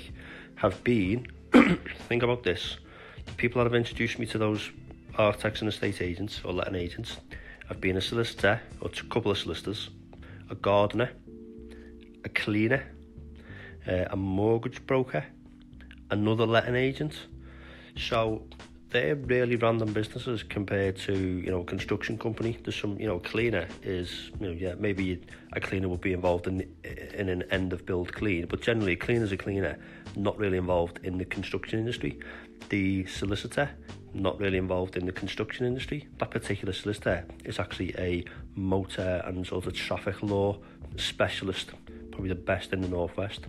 have 0.56 0.84
been 0.84 1.28
think 2.08 2.24
about 2.24 2.44
this. 2.44 2.78
The 3.26 3.32
people 3.34 3.60
that 3.60 3.66
have 3.66 3.76
introduced 3.76 4.20
me 4.20 4.26
to 4.28 4.38
those 4.38 4.72
architects 5.18 5.62
and 5.62 5.70
estate 5.70 6.02
agents 6.02 6.42
or 6.44 6.54
letting 6.54 6.76
agents 6.76 7.18
have 7.68 7.82
been 7.82 7.98
a 7.98 8.02
solicitor 8.02 8.62
or 8.82 8.90
a 8.90 9.06
couple 9.08 9.32
of 9.32 9.38
solicitors, 9.38 9.90
a 10.50 10.56
gardener, 10.56 11.12
a 12.24 12.30
cleaner, 12.30 12.84
uh, 13.88 14.06
a 14.12 14.16
mortgage 14.16 14.86
broker, 14.86 15.26
another 16.12 16.46
letting 16.46 16.76
agent. 16.76 17.14
So 17.98 18.44
they're 18.90 19.16
really 19.16 19.56
random 19.58 19.92
businesses 19.92 20.44
compared 20.44 20.98
to 20.98 21.14
you 21.14 21.52
know 21.52 21.62
a 21.62 21.66
construction 21.66 22.18
company. 22.18 22.58
There's 22.64 22.80
some 22.80 23.00
you 23.00 23.08
know 23.08 23.20
cleaner 23.20 23.68
is 23.84 24.32
you 24.40 24.48
know 24.48 24.54
yeah 24.54 24.76
maybe 24.78 25.22
a 25.54 25.60
cleaner 25.60 25.90
would 25.90 26.02
be 26.02 26.14
involved 26.14 26.48
in 26.48 26.62
in 27.14 27.30
an 27.30 27.44
end 27.52 27.74
of 27.74 27.86
build 27.86 28.14
clean, 28.14 28.46
but 28.46 28.62
generally 28.62 28.96
cleaner's 28.96 29.32
a 29.32 29.38
cleaner, 29.38 29.78
not 30.16 30.38
really 30.38 30.58
involved 30.58 31.00
in 31.04 31.18
the 31.18 31.26
construction 31.26 31.80
industry. 31.80 32.20
The 32.70 33.06
solicitor 33.06 33.70
not 34.14 34.40
really 34.40 34.58
involved 34.58 34.96
in 34.96 35.06
the 35.06 35.12
construction 35.12 35.66
industry. 35.66 36.08
That 36.20 36.32
particular 36.32 36.74
solicitor 36.74 37.26
is 37.46 37.60
actually 37.60 37.94
a 37.98 38.24
motor 38.56 39.22
and 39.26 39.46
sort 39.46 39.68
of 39.68 39.74
traffic 39.74 40.24
law 40.24 40.58
specialist, 40.96 41.72
probably 42.12 42.30
the 42.30 42.36
best 42.36 42.74
in 42.74 42.82
the 42.82 42.88
northwest. 42.88 43.46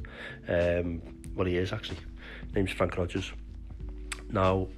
Um, 0.48 1.00
well, 1.34 1.46
he 1.46 1.56
is 1.56 1.72
actually. 1.72 1.98
name's 2.54 2.72
Frank 2.72 2.96
Rogers. 2.96 3.32
Now, 4.30 4.68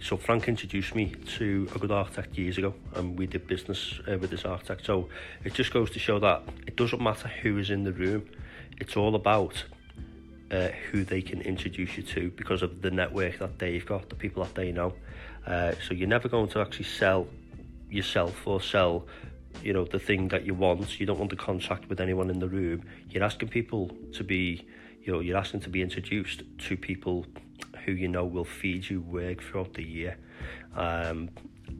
so 0.00 0.16
Frank 0.16 0.48
introduced 0.48 0.94
me 0.94 1.14
to 1.38 1.68
a 1.74 1.78
good 1.78 1.90
architect 1.90 2.36
years 2.36 2.58
ago 2.58 2.74
and 2.94 3.18
we 3.18 3.26
did 3.26 3.46
business 3.46 3.98
uh, 4.10 4.18
with 4.18 4.30
this 4.30 4.44
architect. 4.44 4.84
So 4.84 5.08
it 5.44 5.54
just 5.54 5.72
goes 5.72 5.90
to 5.90 5.98
show 5.98 6.18
that 6.18 6.42
it 6.66 6.76
doesn't 6.76 7.02
matter 7.02 7.28
who 7.28 7.58
is 7.58 7.70
in 7.70 7.84
the 7.84 7.92
room 7.92 8.28
it's 8.78 8.96
all 8.96 9.14
about 9.14 9.64
uh, 10.50 10.68
who 10.90 11.04
they 11.04 11.22
can 11.22 11.40
introduce 11.42 11.96
you 11.96 12.02
to 12.02 12.30
because 12.32 12.62
of 12.62 12.82
the 12.82 12.90
network 12.90 13.38
that 13.38 13.58
they've 13.58 13.84
got 13.84 14.08
the 14.08 14.14
people 14.14 14.44
that 14.44 14.54
they 14.54 14.72
know. 14.72 14.94
Uh, 15.46 15.72
so 15.86 15.94
you're 15.94 16.08
never 16.08 16.28
going 16.28 16.48
to 16.48 16.60
actually 16.60 16.84
sell 16.84 17.26
yourself 17.90 18.46
or 18.46 18.60
sell 18.60 19.06
you 19.62 19.72
know 19.72 19.84
the 19.84 19.98
thing 19.98 20.28
that 20.28 20.44
you 20.44 20.54
want. 20.54 21.00
You 21.00 21.06
don't 21.06 21.18
want 21.18 21.30
to 21.30 21.36
contract 21.36 21.88
with 21.88 22.00
anyone 22.00 22.30
in 22.30 22.38
the 22.38 22.48
room. 22.48 22.84
You're 23.08 23.24
asking 23.24 23.48
people 23.48 23.96
to 24.12 24.22
be 24.22 24.66
you 25.02 25.12
know 25.12 25.20
you're 25.20 25.38
asking 25.38 25.60
to 25.60 25.70
be 25.70 25.82
introduced 25.82 26.42
to 26.58 26.76
people 26.76 27.26
who 27.86 27.92
you 27.92 28.08
know 28.08 28.24
will 28.24 28.44
feed 28.44 28.90
you 28.90 29.00
work 29.00 29.42
throughout 29.42 29.72
the 29.74 29.82
year. 29.82 30.18
Um, 30.74 31.30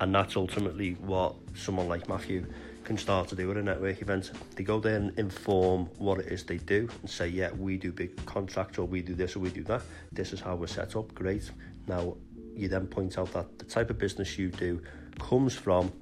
and 0.00 0.14
that's 0.14 0.36
ultimately 0.36 0.92
what 0.94 1.34
someone 1.54 1.88
like 1.88 2.08
Matthew 2.08 2.46
can 2.84 2.96
start 2.96 3.28
to 3.28 3.34
do 3.34 3.50
at 3.50 3.56
a 3.56 3.62
network 3.62 4.00
event. 4.00 4.30
They 4.54 4.62
go 4.62 4.78
there 4.78 4.96
and 4.96 5.18
inform 5.18 5.86
what 5.98 6.20
it 6.20 6.26
is 6.26 6.44
they 6.44 6.58
do 6.58 6.88
and 7.00 7.10
say, 7.10 7.28
yeah, 7.28 7.50
we 7.52 7.76
do 7.76 7.92
big 7.92 8.24
contracts 8.26 8.78
or 8.78 8.86
we 8.86 9.02
do 9.02 9.14
this 9.14 9.34
or 9.34 9.40
we 9.40 9.50
do 9.50 9.64
that. 9.64 9.82
This 10.12 10.32
is 10.32 10.40
how 10.40 10.54
we're 10.54 10.68
set 10.68 10.94
up. 10.94 11.12
Great. 11.12 11.50
Now, 11.88 12.16
you 12.54 12.68
then 12.68 12.86
point 12.86 13.18
out 13.18 13.32
that 13.32 13.58
the 13.58 13.64
type 13.64 13.90
of 13.90 13.98
business 13.98 14.38
you 14.38 14.50
do 14.50 14.80
comes 15.18 15.54
from 15.54 15.92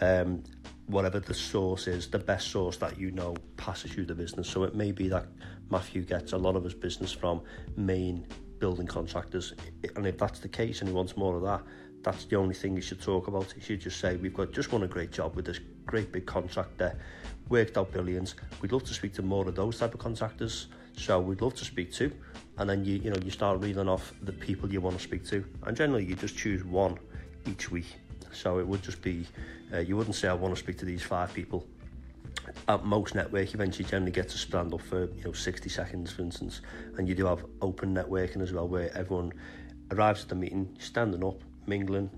um, 0.00 0.42
whatever 0.86 1.20
the 1.20 1.34
source 1.34 1.86
is, 1.86 2.08
the 2.08 2.18
best 2.18 2.48
source 2.48 2.76
that 2.78 2.98
you 2.98 3.12
know 3.12 3.36
passes 3.56 3.96
you 3.96 4.04
the 4.04 4.14
business. 4.14 4.48
So 4.48 4.64
it 4.64 4.74
may 4.74 4.90
be 4.90 5.08
that 5.08 5.26
Matthew 5.70 6.02
gets 6.02 6.32
a 6.32 6.38
lot 6.38 6.56
of 6.56 6.64
his 6.64 6.74
business 6.74 7.12
from 7.12 7.40
main 7.76 8.26
building 8.62 8.86
contractors. 8.86 9.54
And 9.96 10.06
if 10.06 10.16
that's 10.18 10.38
the 10.38 10.46
case 10.48 10.82
and 10.82 10.88
he 10.88 10.94
wants 10.94 11.16
more 11.16 11.34
of 11.34 11.42
that, 11.42 11.62
that's 12.04 12.26
the 12.26 12.36
only 12.36 12.54
thing 12.54 12.76
you 12.76 12.80
should 12.80 13.02
talk 13.02 13.26
about. 13.26 13.52
You 13.56 13.60
should 13.60 13.80
just 13.80 13.98
say, 13.98 14.14
we've 14.14 14.32
got 14.32 14.52
just 14.52 14.70
won 14.70 14.84
a 14.84 14.86
great 14.86 15.10
job 15.10 15.34
with 15.34 15.46
this 15.46 15.58
great 15.84 16.12
big 16.12 16.26
contractor, 16.26 16.96
worked 17.48 17.76
out 17.76 17.90
billions. 17.90 18.36
We'd 18.60 18.70
love 18.70 18.84
to 18.84 18.94
speak 18.94 19.14
to 19.14 19.22
more 19.22 19.48
of 19.48 19.56
those 19.56 19.80
type 19.80 19.94
of 19.94 19.98
contractors. 19.98 20.68
So 20.96 21.18
we'd 21.18 21.42
love 21.42 21.56
to 21.56 21.64
speak 21.64 21.92
to. 21.94 22.12
And 22.58 22.70
then 22.70 22.84
you, 22.84 22.98
you 22.98 23.10
know, 23.10 23.20
you 23.24 23.32
start 23.32 23.60
reeling 23.60 23.88
off 23.88 24.14
the 24.22 24.32
people 24.32 24.72
you 24.72 24.80
want 24.80 24.96
to 24.96 25.02
speak 25.02 25.26
to. 25.30 25.44
And 25.66 25.76
generally 25.76 26.04
you 26.04 26.14
just 26.14 26.36
choose 26.36 26.62
one 26.62 27.00
each 27.48 27.68
week. 27.72 27.96
So 28.30 28.60
it 28.60 28.66
would 28.68 28.82
just 28.84 29.02
be, 29.02 29.26
uh, 29.74 29.78
you 29.78 29.96
wouldn't 29.96 30.14
say 30.14 30.28
I 30.28 30.34
want 30.34 30.54
to 30.54 30.60
speak 30.60 30.78
to 30.78 30.84
these 30.84 31.02
five 31.02 31.34
people 31.34 31.66
at 32.68 32.84
most 32.84 33.14
network 33.14 33.54
events 33.54 33.78
you 33.78 33.84
generally 33.84 34.12
get 34.12 34.28
to 34.28 34.38
stand 34.38 34.72
up 34.72 34.80
for 34.80 35.04
you 35.16 35.24
know 35.24 35.32
60 35.32 35.68
seconds 35.68 36.12
for 36.12 36.22
instance 36.22 36.60
and 36.96 37.08
you 37.08 37.14
do 37.14 37.26
have 37.26 37.44
open 37.60 37.94
networking 37.94 38.42
as 38.42 38.52
well 38.52 38.68
where 38.68 38.96
everyone 38.96 39.32
arrives 39.90 40.22
at 40.22 40.28
the 40.28 40.34
meeting 40.34 40.68
standing 40.78 41.24
up 41.24 41.40
mingling 41.66 42.10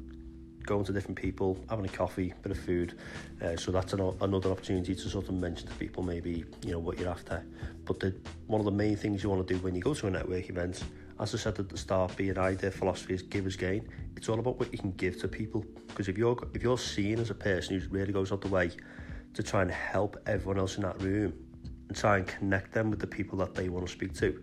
going 0.65 0.85
to 0.85 0.93
different 0.93 1.17
people 1.17 1.59
having 1.69 1.85
a 1.85 1.89
coffee 1.89 2.33
bit 2.43 2.53
of 2.53 2.59
food 2.59 2.99
uh, 3.43 3.57
so 3.57 3.71
that's 3.71 3.93
an, 3.93 4.01
another 4.21 4.51
opportunity 4.51 4.95
to 4.95 5.09
sort 5.09 5.29
of 5.29 5.35
mention 5.35 5.69
to 5.69 5.75
people 5.75 6.03
maybe 6.03 6.45
you 6.65 6.73
know 6.73 6.79
what 6.79 6.99
you're 6.99 7.09
after. 7.09 7.45
But 7.85 8.01
the 8.01 8.15
one 8.47 8.61
of 8.61 8.65
the 8.65 8.73
main 8.73 8.97
things 8.97 9.23
you 9.23 9.31
want 9.31 9.47
to 9.47 9.55
do 9.55 9.61
when 9.61 9.75
you 9.75 9.83
go 9.83 9.95
to 9.95 10.07
a 10.07 10.11
network 10.11 10.49
event 10.49 10.83
as 11.21 11.35
I 11.35 11.39
said 11.39 11.59
at 11.59 11.69
the 11.69 11.77
start 11.77 12.17
BNI 12.17 12.59
their 12.59 12.71
philosophy 12.71 13.15
is 13.15 13.23
Givers 13.23 13.57
Gain. 13.57 13.89
It's 14.17 14.29
all 14.29 14.39
about 14.39 14.59
what 14.59 14.73
you 14.73 14.79
can 14.79 14.93
give 14.93 15.21
to 15.21 15.29
people 15.29 15.65
because 15.89 16.09
if 16.09 16.17
you're 16.17 16.37
if 16.55 16.63
you're 16.63 16.79
seen 16.79 17.19
as 17.19 17.31
a 17.31 17.35
person 17.35 17.79
who 17.79 17.89
really 17.89 18.13
goes 18.13 18.33
out 18.33 18.41
the 18.41 18.49
way 18.49 18.71
to 19.35 19.43
try 19.43 19.63
and 19.63 19.71
help 19.71 20.17
everyone 20.27 20.59
else 20.59 20.77
in 20.77 20.83
that 20.83 21.01
room 21.03 21.33
and 21.89 21.97
try 21.97 22.19
and 22.19 22.27
connect 22.27 22.73
them 22.73 22.91
with 22.91 23.01
the 23.01 23.07
people 23.07 23.39
that 23.39 23.55
they 23.55 23.69
want 23.69 23.87
to 23.87 23.93
speak 23.93 24.15
to. 24.15 24.43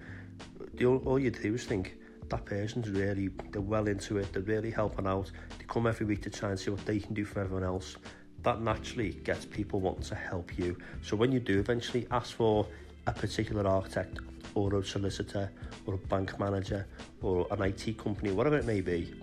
All 1.06 1.20
you 1.20 1.32
do 1.32 1.54
is 1.56 1.66
think 1.66 1.98
that 2.30 2.46
person's 2.46 2.90
really, 2.90 3.30
they're 3.52 3.62
well 3.62 3.88
into 3.88 4.18
it, 4.18 4.32
they're 4.34 4.42
really 4.44 4.72
helping 4.72 5.08
out. 5.08 5.32
They 5.58 5.66
come 5.68 5.88
every 5.88 6.06
week 6.06 6.22
to 6.24 6.30
try 6.30 6.50
and 6.50 6.60
see 6.60 6.72
what 6.72 6.86
they 6.86 7.00
can 7.00 7.14
do 7.14 7.26
for 7.26 7.42
everyone 7.42 7.64
else. 7.64 7.98
That 8.44 8.62
naturally 8.62 9.12
gets 9.12 9.46
people 9.46 9.80
wanting 9.80 10.04
to 10.04 10.16
help 10.16 10.58
you. 10.58 10.78
So 11.04 11.16
when 11.16 11.32
you 11.32 11.40
do 11.40 11.60
eventually 11.60 12.08
ask 12.12 12.36
for 12.36 12.66
a 13.08 13.14
particular 13.14 13.68
architect 13.68 14.20
or 14.56 14.76
a 14.76 14.84
solicitor 14.84 15.52
or 15.86 15.96
a 15.96 15.98
bank 15.98 16.40
manager 16.40 16.88
or 17.22 17.48
an 17.52 17.62
IT 17.62 17.98
company, 17.98 18.32
whatever 18.32 18.58
it 18.58 18.66
may 18.66 18.82
be, 18.82 19.14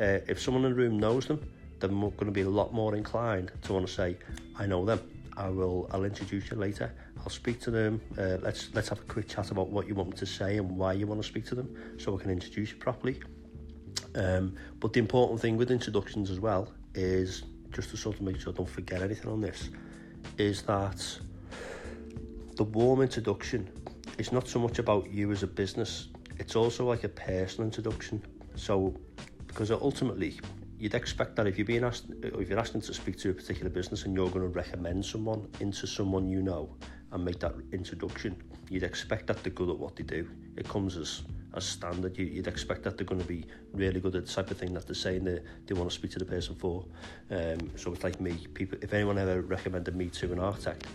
uh, 0.00 0.18
if 0.28 0.40
someone 0.40 0.64
in 0.64 0.70
the 0.70 0.76
room 0.76 0.98
knows 0.98 1.26
them, 1.26 1.40
they're 1.80 1.90
going 1.90 2.26
to 2.26 2.30
be 2.30 2.42
a 2.42 2.48
lot 2.48 2.72
more 2.72 2.94
inclined 2.94 3.52
to 3.62 3.72
want 3.72 3.86
to 3.86 3.92
say, 3.92 4.16
I 4.56 4.66
know 4.66 4.84
them. 4.84 5.00
I 5.36 5.48
will. 5.48 5.88
I'll 5.92 6.04
introduce 6.04 6.50
you 6.50 6.56
later. 6.56 6.92
I'll 7.20 7.30
speak 7.30 7.60
to 7.60 7.70
them. 7.70 8.00
Uh, 8.18 8.38
let's 8.42 8.70
let's 8.74 8.88
have 8.88 8.98
a 8.98 9.04
quick 9.04 9.28
chat 9.28 9.52
about 9.52 9.68
what 9.68 9.86
you 9.86 9.94
want 9.94 10.10
me 10.10 10.16
to 10.16 10.26
say 10.26 10.56
and 10.56 10.76
why 10.76 10.94
you 10.94 11.06
want 11.06 11.22
to 11.22 11.28
speak 11.28 11.46
to 11.46 11.54
them, 11.54 11.96
so 11.96 12.18
I 12.18 12.20
can 12.20 12.30
introduce 12.30 12.72
you 12.72 12.76
properly. 12.76 13.20
Um, 14.16 14.56
but 14.80 14.92
the 14.92 14.98
important 14.98 15.40
thing 15.40 15.56
with 15.56 15.70
introductions 15.70 16.30
as 16.30 16.40
well 16.40 16.72
is 16.94 17.44
just 17.70 17.90
to 17.90 17.96
sort 17.96 18.16
of 18.16 18.22
make 18.22 18.40
sure 18.40 18.52
I 18.52 18.56
don't 18.56 18.68
forget 18.68 19.00
anything 19.00 19.30
on 19.30 19.40
this, 19.40 19.70
is 20.38 20.62
that 20.62 21.20
the 22.56 22.64
warm 22.64 23.02
introduction 23.02 23.70
is 24.18 24.32
not 24.32 24.48
so 24.48 24.58
much 24.58 24.80
about 24.80 25.08
you 25.08 25.30
as 25.30 25.44
a 25.44 25.46
business. 25.46 26.08
It's 26.38 26.56
also 26.56 26.84
like 26.84 27.04
a 27.04 27.08
personal 27.08 27.66
introduction. 27.66 28.24
So 28.56 28.96
because 29.46 29.70
ultimately 29.70 30.40
you'd 30.78 30.94
expect 30.94 31.36
that 31.36 31.46
if 31.46 31.58
you're 31.58 31.66
being 31.66 31.84
asked, 31.84 32.06
if 32.22 32.48
you're 32.48 32.58
asking 32.58 32.82
to 32.82 32.94
speak 32.94 33.18
to 33.18 33.30
a 33.30 33.34
particular 33.34 33.70
business 33.70 34.04
and 34.04 34.14
you're 34.14 34.28
going 34.30 34.42
to 34.42 34.48
recommend 34.48 35.04
someone 35.04 35.48
into 35.60 35.86
someone 35.86 36.28
you 36.28 36.40
know 36.40 36.74
and 37.12 37.24
make 37.24 37.40
that 37.40 37.54
introduction, 37.72 38.36
you'd 38.70 38.82
expect 38.82 39.26
that 39.26 39.42
they're 39.42 39.52
good 39.52 39.70
at 39.70 39.78
what 39.78 39.96
they 39.96 40.04
do. 40.04 40.28
It 40.56 40.68
comes 40.68 40.96
as 40.96 41.22
as 41.54 41.64
standard. 41.64 42.16
You, 42.16 42.26
you'd 42.26 42.46
expect 42.46 42.82
that 42.84 42.96
they're 42.96 43.06
going 43.06 43.20
to 43.20 43.26
be 43.26 43.46
really 43.72 44.00
good 44.00 44.14
at 44.14 44.26
the 44.26 44.32
type 44.32 44.50
of 44.50 44.58
thing 44.58 44.74
that 44.74 44.86
they're 44.86 44.94
saying 44.94 45.24
they, 45.24 45.40
they 45.66 45.74
want 45.74 45.90
to 45.90 45.94
speak 45.94 46.10
to 46.12 46.18
the 46.18 46.24
person 46.24 46.54
for. 46.54 46.84
Um, 47.30 47.70
so 47.74 47.92
it's 47.92 48.04
like 48.04 48.20
me. 48.20 48.46
People, 48.54 48.78
if 48.82 48.92
anyone 48.92 49.18
ever 49.18 49.40
recommended 49.40 49.96
me 49.96 50.08
to 50.10 50.32
an 50.32 50.38
architect, 50.38 50.86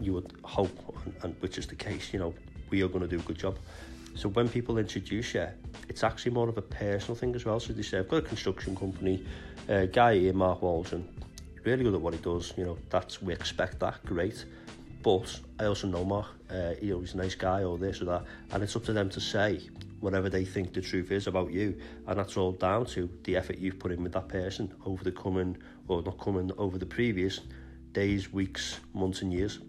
you 0.00 0.12
would 0.14 0.32
hope, 0.44 0.96
and, 1.04 1.14
and 1.24 1.36
which 1.40 1.58
is 1.58 1.66
the 1.66 1.74
case, 1.74 2.12
you 2.12 2.20
know, 2.20 2.32
we 2.70 2.82
are 2.82 2.88
going 2.88 3.02
to 3.02 3.08
do 3.08 3.18
a 3.18 3.22
good 3.22 3.38
job 3.38 3.58
So 4.14 4.28
when 4.28 4.48
people 4.48 4.78
introduce 4.78 5.34
you, 5.34 5.46
it's 5.88 6.02
actually 6.02 6.32
more 6.32 6.48
of 6.48 6.58
a 6.58 6.62
personal 6.62 7.16
thing 7.16 7.34
as 7.34 7.44
well. 7.44 7.60
So 7.60 7.72
they 7.72 7.82
say, 7.82 7.98
I've 7.98 8.08
got 8.08 8.18
a 8.18 8.22
construction 8.22 8.74
company, 8.74 9.24
uh, 9.68 9.86
guy 9.86 10.18
here, 10.18 10.32
Mark 10.32 10.62
Waldron, 10.62 11.08
really 11.64 11.84
good 11.84 11.94
at 11.94 12.00
what 12.00 12.14
he 12.14 12.20
does, 12.20 12.52
you 12.56 12.64
know, 12.64 12.78
that's, 12.90 13.22
we 13.22 13.32
expect 13.32 13.78
that, 13.80 14.04
great. 14.04 14.44
But 15.02 15.40
I 15.60 15.66
also 15.66 15.86
know 15.86 16.04
Mark, 16.04 16.26
uh, 16.50 16.74
you 16.82 16.94
know, 16.94 17.00
he's 17.00 17.14
a 17.14 17.18
nice 17.18 17.34
guy 17.34 17.62
or 17.62 17.78
this 17.78 18.02
or 18.02 18.06
that. 18.06 18.24
And 18.50 18.62
it's 18.62 18.74
up 18.74 18.84
to 18.84 18.92
them 18.92 19.08
to 19.10 19.20
say 19.20 19.60
whatever 20.00 20.28
they 20.28 20.44
think 20.44 20.72
the 20.72 20.80
truth 20.80 21.10
is 21.12 21.26
about 21.26 21.52
you. 21.52 21.78
And 22.06 22.18
that's 22.18 22.36
all 22.36 22.52
down 22.52 22.86
to 22.86 23.08
the 23.24 23.36
effort 23.36 23.58
you've 23.58 23.78
put 23.78 23.92
in 23.92 24.02
with 24.02 24.12
that 24.12 24.28
person 24.28 24.74
over 24.84 25.04
the 25.04 25.12
coming, 25.12 25.56
or 25.86 26.02
not 26.02 26.18
coming, 26.18 26.50
over 26.58 26.78
the 26.78 26.86
previous 26.86 27.40
days, 27.92 28.32
weeks, 28.32 28.80
months 28.92 29.22
and 29.22 29.32
years. 29.32 29.60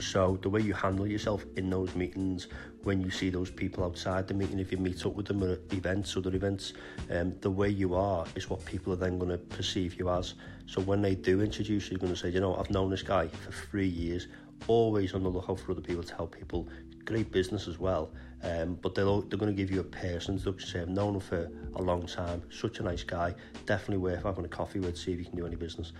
So 0.00 0.38
the 0.40 0.48
way 0.48 0.60
you 0.60 0.72
handle 0.72 1.06
yourself 1.06 1.44
in 1.56 1.68
those 1.68 1.94
meetings, 1.94 2.48
when 2.84 3.00
you 3.00 3.10
see 3.10 3.28
those 3.28 3.50
people 3.50 3.84
outside 3.84 4.26
the 4.26 4.34
meeting, 4.34 4.58
if 4.58 4.72
you 4.72 4.78
meet 4.78 5.04
up 5.04 5.14
with 5.14 5.26
them 5.26 5.42
at 5.42 5.58
events, 5.72 6.16
other 6.16 6.34
events, 6.34 6.72
um, 7.10 7.34
the 7.40 7.50
way 7.50 7.68
you 7.68 7.94
are 7.94 8.24
is 8.34 8.48
what 8.48 8.64
people 8.64 8.92
are 8.92 8.96
then 8.96 9.18
going 9.18 9.30
to 9.30 9.38
perceive 9.38 9.98
you 9.98 10.08
as. 10.08 10.34
So 10.66 10.80
when 10.80 11.02
they 11.02 11.14
do 11.14 11.42
introduce 11.42 11.84
you, 11.84 11.90
you're 11.92 12.00
going 12.00 12.14
to 12.14 12.18
say, 12.18 12.30
you 12.30 12.40
know, 12.40 12.56
I've 12.56 12.70
known 12.70 12.90
this 12.90 13.02
guy 13.02 13.28
for 13.28 13.52
three 13.52 13.88
years, 13.88 14.28
always 14.66 15.14
on 15.14 15.22
the 15.22 15.28
lookout 15.28 15.60
for 15.60 15.72
other 15.72 15.80
people 15.80 16.02
to 16.02 16.14
help 16.14 16.36
people, 16.36 16.66
great 17.04 17.30
business 17.30 17.68
as 17.68 17.78
well. 17.78 18.10
Um, 18.42 18.78
but 18.80 18.94
they'll, 18.94 19.20
they're 19.20 19.38
going 19.38 19.54
to 19.54 19.56
give 19.56 19.70
you 19.70 19.80
a 19.80 19.84
person 19.84 20.34
introduction, 20.34 20.70
say, 20.70 20.80
I've 20.80 20.88
known 20.88 21.14
him 21.14 21.20
for 21.20 21.50
a 21.76 21.82
long 21.82 22.06
time, 22.06 22.42
such 22.50 22.80
a 22.80 22.82
nice 22.82 23.02
guy, 23.02 23.34
definitely 23.66 23.98
worth 23.98 24.22
having 24.22 24.46
a 24.46 24.48
coffee 24.48 24.80
with, 24.80 24.96
see 24.96 25.12
if 25.12 25.18
you 25.18 25.26
can 25.26 25.36
do 25.36 25.46
any 25.46 25.56
business. 25.56 25.92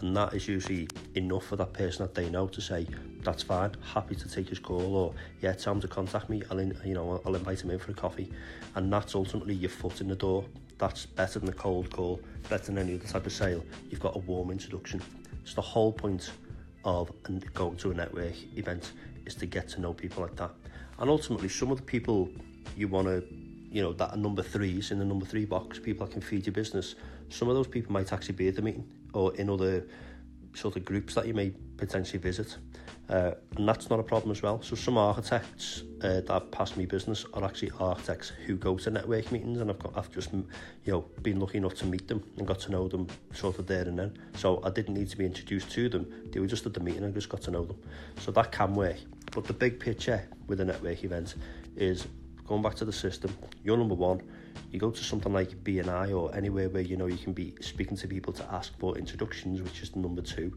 And 0.00 0.16
that 0.16 0.32
is 0.32 0.46
usually 0.46 0.86
enough 1.16 1.46
for 1.46 1.56
that 1.56 1.72
person 1.72 2.04
that 2.04 2.14
they 2.14 2.30
know 2.30 2.46
to 2.46 2.60
say, 2.60 2.86
that's 3.22 3.42
fine, 3.42 3.72
happy 3.82 4.14
to 4.14 4.28
take 4.28 4.48
his 4.48 4.60
call, 4.60 4.94
or 4.94 5.14
yeah, 5.40 5.54
tell 5.54 5.72
him 5.72 5.80
to 5.80 5.88
contact 5.88 6.30
me, 6.30 6.40
I'll, 6.52 6.60
in, 6.60 6.78
you 6.84 6.94
know, 6.94 7.20
I'll 7.26 7.34
invite 7.34 7.62
him 7.62 7.70
in 7.70 7.80
for 7.80 7.90
a 7.90 7.94
coffee. 7.94 8.30
And 8.76 8.92
that's 8.92 9.16
ultimately 9.16 9.54
your 9.54 9.70
foot 9.70 10.00
in 10.00 10.06
the 10.06 10.14
door. 10.14 10.44
That's 10.78 11.04
better 11.04 11.40
than 11.40 11.48
a 11.48 11.52
cold 11.52 11.90
call, 11.90 12.20
better 12.48 12.66
than 12.66 12.78
any 12.78 12.94
other 12.94 13.08
type 13.08 13.26
of 13.26 13.32
sale. 13.32 13.64
You've 13.90 13.98
got 13.98 14.14
a 14.14 14.20
warm 14.20 14.52
introduction. 14.52 15.02
It's 15.42 15.54
the 15.54 15.62
whole 15.62 15.92
point 15.92 16.30
of 16.84 17.10
going 17.54 17.76
to 17.76 17.90
a 17.90 17.94
network 17.94 18.34
event 18.56 18.92
is 19.28 19.34
to 19.36 19.46
get 19.46 19.68
to 19.68 19.80
know 19.80 19.92
people 19.92 20.22
like 20.22 20.34
that. 20.36 20.50
And 20.98 21.08
ultimately, 21.08 21.48
some 21.48 21.70
of 21.70 21.76
the 21.76 21.84
people 21.84 22.28
you 22.76 22.88
want 22.88 23.06
to, 23.06 23.24
you 23.70 23.82
know, 23.82 23.92
that 23.92 24.10
are 24.10 24.16
number 24.16 24.42
threes 24.42 24.90
in 24.90 24.98
the 24.98 25.04
number 25.04 25.24
three 25.24 25.44
box, 25.44 25.78
people 25.78 26.06
that 26.06 26.12
can 26.12 26.22
feed 26.22 26.46
your 26.46 26.54
business, 26.54 26.96
some 27.28 27.48
of 27.48 27.54
those 27.54 27.68
people 27.68 27.92
might 27.92 28.12
actually 28.12 28.34
be 28.34 28.48
at 28.48 28.56
the 28.56 28.62
meeting 28.62 28.90
or 29.12 29.34
in 29.36 29.48
other 29.48 29.86
sort 30.54 30.76
of 30.76 30.84
groups 30.84 31.14
that 31.14 31.26
you 31.26 31.34
may 31.34 31.52
potentially 31.76 32.18
visit. 32.18 32.56
Uh, 33.08 33.32
and 33.56 33.66
that's 33.66 33.88
not 33.88 33.98
a 33.98 34.02
problem 34.02 34.30
as 34.30 34.42
well. 34.42 34.60
So 34.60 34.76
some 34.76 34.98
architects 34.98 35.82
uh, 36.02 36.20
that 36.20 36.50
pass 36.50 36.76
me 36.76 36.84
business 36.84 37.24
are 37.32 37.42
actually 37.42 37.70
architects 37.80 38.32
who 38.44 38.56
go 38.56 38.76
to 38.76 38.90
network 38.90 39.32
meetings 39.32 39.60
and 39.60 39.70
I've, 39.70 39.78
got, 39.78 39.96
I've 39.96 40.12
just, 40.12 40.30
you 40.32 40.44
know, 40.86 41.06
been 41.22 41.40
lucky 41.40 41.56
enough 41.56 41.74
to 41.76 41.86
meet 41.86 42.06
them 42.06 42.22
and 42.36 42.46
got 42.46 42.58
to 42.60 42.70
know 42.70 42.86
them 42.86 43.06
sort 43.32 43.58
of 43.58 43.66
there 43.66 43.82
and 43.88 43.98
then. 43.98 44.18
So 44.34 44.60
I 44.62 44.70
didn't 44.70 44.94
need 44.94 45.08
to 45.08 45.16
be 45.16 45.24
introduced 45.24 45.70
to 45.70 45.88
them. 45.88 46.06
They 46.32 46.40
were 46.40 46.46
just 46.46 46.66
at 46.66 46.74
the 46.74 46.80
meeting 46.80 47.04
I 47.04 47.10
just 47.10 47.30
got 47.30 47.40
to 47.42 47.50
know 47.50 47.64
them. 47.64 47.78
So 48.20 48.30
that 48.32 48.52
can 48.52 48.74
work. 48.74 48.96
But 49.32 49.44
the 49.44 49.52
big 49.52 49.78
picture 49.78 50.26
with 50.46 50.60
a 50.60 50.64
network 50.64 51.04
event 51.04 51.34
is 51.76 52.06
going 52.46 52.62
back 52.62 52.74
to 52.76 52.84
the 52.84 52.92
system. 52.92 53.36
You're 53.62 53.76
number 53.76 53.94
one. 53.94 54.22
You 54.70 54.78
go 54.78 54.90
to 54.90 55.04
something 55.04 55.32
like 55.32 55.50
BNI 55.64 56.16
or 56.18 56.34
anywhere 56.34 56.68
where 56.68 56.82
you 56.82 56.96
know 56.96 57.06
you 57.06 57.16
can 57.16 57.32
be 57.32 57.54
speaking 57.60 57.96
to 57.98 58.08
people 58.08 58.32
to 58.34 58.44
ask 58.52 58.78
for 58.78 58.96
introductions, 58.96 59.62
which 59.62 59.82
is 59.82 59.94
number 59.96 60.22
two. 60.22 60.56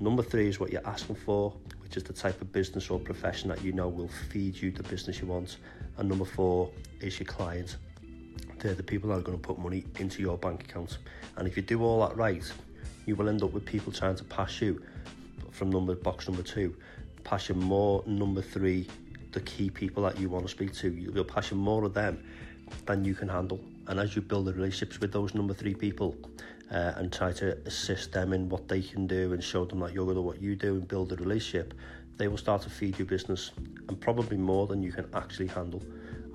Number 0.00 0.22
three 0.22 0.48
is 0.48 0.60
what 0.60 0.70
you're 0.72 0.86
asking 0.86 1.16
for, 1.16 1.54
which 1.80 1.96
is 1.96 2.04
the 2.04 2.12
type 2.12 2.40
of 2.40 2.52
business 2.52 2.88
or 2.88 2.98
profession 2.98 3.48
that 3.48 3.62
you 3.62 3.72
know 3.72 3.88
will 3.88 4.08
feed 4.30 4.56
you 4.56 4.70
the 4.70 4.82
business 4.84 5.20
you 5.20 5.26
want. 5.26 5.56
And 5.96 6.08
number 6.08 6.24
four 6.24 6.70
is 7.00 7.18
your 7.18 7.26
client. 7.26 7.76
They're 8.58 8.74
the 8.74 8.82
people 8.82 9.10
that 9.10 9.18
are 9.18 9.22
going 9.22 9.38
to 9.38 9.46
put 9.46 9.58
money 9.58 9.84
into 9.98 10.22
your 10.22 10.36
bank 10.36 10.64
account. 10.64 10.98
And 11.36 11.46
if 11.46 11.56
you 11.56 11.62
do 11.62 11.82
all 11.82 12.06
that 12.06 12.16
right, 12.16 12.42
you 13.06 13.16
will 13.16 13.28
end 13.28 13.42
up 13.42 13.52
with 13.52 13.64
people 13.64 13.92
trying 13.92 14.16
to 14.16 14.24
pass 14.24 14.60
you 14.60 14.82
from 15.50 15.70
number 15.70 15.94
box 15.94 16.28
number 16.28 16.42
two, 16.42 16.76
pass 17.28 17.50
you 17.50 17.54
more 17.54 18.02
number 18.06 18.40
three, 18.40 18.86
the 19.32 19.40
key 19.40 19.68
people 19.68 20.02
that 20.02 20.18
you 20.18 20.30
want 20.30 20.46
to 20.46 20.50
speak 20.50 20.72
to. 20.72 20.88
You'll 20.88 21.24
pass 21.24 21.50
you 21.50 21.58
more 21.58 21.84
of 21.84 21.92
them 21.92 22.24
than 22.86 23.04
you 23.04 23.14
can 23.14 23.28
handle. 23.28 23.60
And 23.86 24.00
as 24.00 24.16
you 24.16 24.22
build 24.22 24.46
the 24.46 24.54
relationships 24.54 24.98
with 24.98 25.12
those 25.12 25.34
number 25.34 25.52
three 25.52 25.74
people, 25.74 26.16
uh, 26.70 26.92
and 26.96 27.12
try 27.12 27.32
to 27.32 27.56
assist 27.66 28.12
them 28.12 28.32
in 28.32 28.48
what 28.48 28.68
they 28.68 28.82
can 28.82 29.06
do 29.06 29.32
and 29.32 29.42
show 29.42 29.64
them 29.64 29.80
that 29.80 29.92
you're 29.92 30.06
good 30.06 30.16
at 30.16 30.22
what 30.22 30.40
you 30.40 30.54
do 30.56 30.74
and 30.74 30.88
build 30.88 31.12
a 31.12 31.16
relationship, 31.16 31.74
they 32.16 32.28
will 32.28 32.38
start 32.38 32.62
to 32.62 32.70
feed 32.70 32.98
your 32.98 33.06
business 33.06 33.52
and 33.88 34.00
probably 34.00 34.36
more 34.36 34.66
than 34.66 34.82
you 34.82 34.92
can 34.92 35.06
actually 35.14 35.46
handle. 35.48 35.82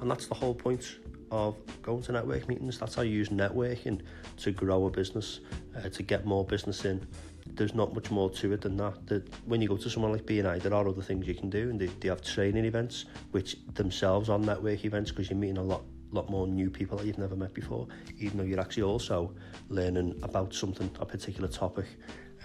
And 0.02 0.10
that's 0.10 0.28
the 0.28 0.36
whole 0.36 0.56
point 0.56 0.98
of 1.32 1.56
going 1.82 2.04
to 2.04 2.12
network 2.12 2.48
meetings. 2.48 2.78
That's 2.78 2.96
how 2.96 3.02
you 3.02 3.12
use 3.12 3.30
networking 3.30 4.02
to 4.38 4.52
grow 4.52 4.86
a 4.86 4.90
business, 4.90 5.40
uh, 5.76 5.90
to 5.90 6.04
get 6.04 6.26
more 6.26 6.46
business 6.46 6.86
in. 6.86 7.06
There's 7.46 7.76
not 7.76 7.94
much 7.94 8.10
more 8.12 8.30
to 8.30 8.54
it 8.54 8.62
than 8.62 8.78
that. 8.78 9.06
that. 9.08 9.28
When 9.46 9.62
you 9.62 9.68
go 9.68 9.78
to 9.78 9.90
someone 9.90 10.12
like 10.12 10.26
BNI, 10.26 10.62
there 10.62 10.74
are 10.74 10.88
other 10.88 11.02
things 11.02 11.28
you 11.28 11.36
can 11.36 11.50
do, 11.50 11.70
and 11.70 11.80
they, 11.80 11.88
they 11.88 12.10
have 12.10 12.22
training 12.22 12.66
events, 12.66 13.06
which 13.32 13.58
themselves 13.74 14.30
are 14.30 14.40
network 14.40 14.86
events 14.86 15.12
because 15.12 15.30
you're 15.30 15.40
meeting 15.40 15.58
a 15.58 15.64
lot 15.64 15.84
lot 16.12 16.30
more 16.30 16.48
new 16.48 16.70
people 16.70 16.96
that 16.98 17.08
you've 17.08 17.18
never 17.18 17.36
met 17.36 17.54
before, 17.56 17.88
even 18.20 18.38
though 18.38 18.44
you're 18.44 18.60
actually 18.60 18.84
also 18.84 19.34
learning 19.70 20.18
about 20.22 20.54
something, 20.54 20.90
a 21.00 21.06
particular 21.06 21.48
topic. 21.48 21.86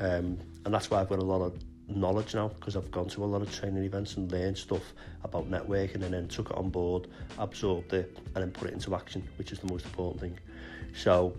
Um, 0.00 0.38
and 0.64 0.72
that's 0.72 0.90
why 0.90 1.00
I've 1.00 1.08
got 1.08 1.18
a 1.18 1.24
lot 1.24 1.42
of 1.42 1.54
knowledge 1.88 2.34
now 2.34 2.48
because 2.48 2.76
I've 2.76 2.90
gone 2.90 3.08
to 3.08 3.24
a 3.24 3.26
lot 3.26 3.42
of 3.42 3.54
training 3.54 3.82
events 3.84 4.16
and 4.16 4.30
learned 4.30 4.58
stuff 4.58 4.92
about 5.24 5.50
networking 5.50 6.02
and 6.02 6.12
then 6.14 6.28
took 6.28 6.50
it 6.50 6.56
on 6.56 6.70
board, 6.70 7.08
absorbed 7.38 7.92
it 7.92 8.18
and 8.34 8.42
then 8.42 8.50
put 8.50 8.68
it 8.68 8.74
into 8.74 8.94
action, 8.94 9.26
which 9.36 9.52
is 9.52 9.58
the 9.60 9.66
most 9.66 9.84
important 9.86 10.20
thing. 10.20 10.38
So 10.94 11.36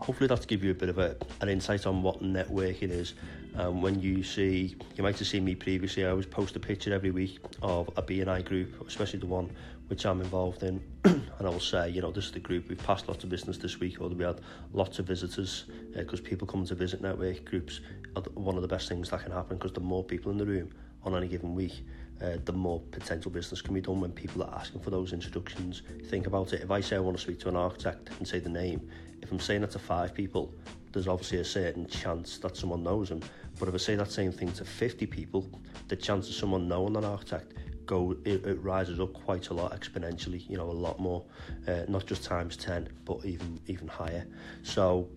hopefully 0.00 0.26
that's 0.26 0.46
give 0.46 0.64
you 0.64 0.70
a 0.70 0.74
bit 0.74 0.88
of 0.88 0.98
a, 0.98 1.16
an 1.40 1.48
insight 1.48 1.86
on 1.86 2.02
what 2.02 2.22
networking 2.22 2.90
is. 2.90 3.14
Um, 3.56 3.82
when 3.82 4.00
you 4.00 4.22
see, 4.22 4.76
you 4.96 5.02
might 5.02 5.18
have 5.18 5.26
seen 5.26 5.44
me 5.44 5.54
previously, 5.54 6.04
I 6.04 6.10
always 6.10 6.26
post 6.26 6.56
a 6.56 6.60
picture 6.60 6.94
every 6.94 7.10
week 7.10 7.38
of 7.62 7.88
a 7.96 8.02
BNI 8.02 8.44
group, 8.44 8.86
especially 8.86 9.18
the 9.18 9.26
one 9.26 9.50
which 9.88 10.06
I'm 10.06 10.20
involved 10.20 10.62
in, 10.62 10.80
and 11.04 11.22
I'll 11.40 11.58
say, 11.58 11.90
you 11.90 12.00
know, 12.00 12.12
this 12.12 12.26
is 12.26 12.32
the 12.32 12.38
group, 12.38 12.68
we've 12.68 12.78
passed 12.78 13.08
lots 13.08 13.24
of 13.24 13.30
business 13.30 13.58
this 13.58 13.80
week, 13.80 14.00
or 14.00 14.08
we 14.08 14.24
had 14.24 14.40
lots 14.72 15.00
of 15.00 15.06
visitors, 15.06 15.64
because 15.94 16.20
uh, 16.20 16.24
people 16.24 16.46
come 16.46 16.64
to 16.64 16.76
visit 16.76 17.02
network 17.02 17.44
groups 17.44 17.80
are 18.14 18.22
one 18.34 18.54
of 18.54 18.62
the 18.62 18.68
best 18.68 18.88
things 18.88 19.10
that 19.10 19.22
can 19.22 19.32
happen, 19.32 19.56
because 19.56 19.72
the 19.72 19.80
more 19.80 20.04
people 20.04 20.30
in 20.30 20.38
the 20.38 20.46
room 20.46 20.70
on 21.02 21.16
any 21.16 21.26
given 21.26 21.56
week, 21.56 21.84
uh, 22.22 22.36
the 22.44 22.52
more 22.52 22.80
potential 22.92 23.32
business 23.32 23.60
can 23.60 23.74
be 23.74 23.80
done 23.80 24.00
when 24.00 24.12
people 24.12 24.44
are 24.44 24.54
asking 24.54 24.80
for 24.80 24.90
those 24.90 25.12
introductions. 25.12 25.82
Think 26.08 26.28
about 26.28 26.52
it, 26.52 26.62
if 26.62 26.70
I 26.70 26.80
say 26.80 26.94
I 26.94 27.00
want 27.00 27.16
to 27.16 27.22
speak 27.22 27.40
to 27.40 27.48
an 27.48 27.56
architect 27.56 28.10
and 28.18 28.28
say 28.28 28.38
the 28.38 28.48
name, 28.48 28.88
I'm 29.30 29.40
saying 29.40 29.62
that 29.62 29.70
to 29.72 29.78
five 29.78 30.14
people, 30.14 30.54
there's 30.92 31.08
obviously 31.08 31.38
a 31.38 31.44
certain 31.44 31.86
chance 31.86 32.38
that 32.38 32.56
someone 32.56 32.82
knows 32.82 33.08
them. 33.08 33.20
But 33.58 33.68
if 33.68 33.74
I 33.74 33.78
say 33.78 33.94
that 33.96 34.10
same 34.10 34.32
thing 34.32 34.52
to 34.52 34.64
50 34.64 35.06
people, 35.06 35.48
the 35.88 35.96
chance 35.96 36.28
of 36.28 36.34
someone 36.34 36.68
knowing 36.68 36.96
an 36.96 37.04
architect 37.04 37.54
go 37.90 38.16
it, 38.24 38.46
it 38.46 38.62
rises 38.62 39.00
up 39.00 39.12
quite 39.12 39.48
a 39.48 39.54
lot 39.54 39.72
exponentially 39.78 40.48
you 40.48 40.56
know 40.56 40.70
a 40.70 40.78
lot 40.86 41.00
more 41.00 41.24
uh, 41.66 41.82
not 41.88 42.06
just 42.06 42.22
times 42.22 42.56
10 42.56 42.88
but 43.04 43.24
even 43.24 43.58
even 43.66 43.88
higher 43.88 44.24
so 44.62 45.08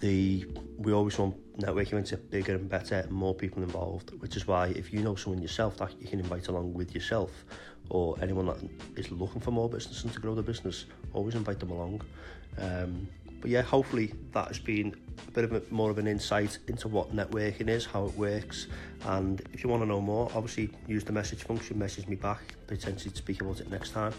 the 0.00 0.46
we 0.76 0.92
always 0.92 1.18
want 1.18 1.34
networking 1.58 1.94
events 1.94 2.12
bigger 2.12 2.54
and 2.54 2.68
better 2.68 3.06
more 3.08 3.34
people 3.34 3.62
involved 3.62 4.10
which 4.20 4.36
is 4.36 4.46
why 4.46 4.66
if 4.68 4.92
you 4.92 5.00
know 5.02 5.14
someone 5.14 5.40
yourself 5.40 5.78
that 5.78 5.98
you 6.00 6.06
can 6.06 6.20
invite 6.20 6.48
along 6.48 6.74
with 6.74 6.94
yourself 6.94 7.46
or 7.90 8.16
anyone 8.22 8.46
that 8.46 8.58
is 8.96 9.10
looking 9.10 9.40
for 9.40 9.50
more 9.50 9.68
business 9.68 10.04
and 10.04 10.12
to 10.12 10.20
grow 10.20 10.34
the 10.34 10.42
business 10.42 10.86
always 11.12 11.34
invite 11.34 11.60
them 11.60 11.70
along 11.70 12.00
um, 12.58 13.06
but 13.40 13.50
yeah, 13.50 13.62
hopefully 13.62 14.12
that 14.32 14.48
has 14.48 14.58
been 14.58 14.94
a 15.26 15.30
bit 15.30 15.44
of 15.44 15.52
a, 15.52 15.62
more 15.70 15.90
of 15.90 15.98
an 15.98 16.06
insight 16.06 16.58
into 16.68 16.88
what 16.88 17.14
networking 17.14 17.68
is, 17.68 17.86
how 17.86 18.04
it 18.04 18.14
works, 18.14 18.66
and 19.06 19.40
if 19.52 19.64
you 19.64 19.70
want 19.70 19.82
to 19.82 19.86
know 19.86 20.00
more, 20.00 20.30
obviously 20.34 20.70
use 20.86 21.04
the 21.04 21.12
message 21.12 21.44
function, 21.44 21.78
message 21.78 22.06
me 22.06 22.16
back, 22.16 22.54
potentially 22.66 23.14
speak 23.14 23.40
about 23.40 23.60
it 23.60 23.70
next 23.70 23.90
time. 23.90 24.12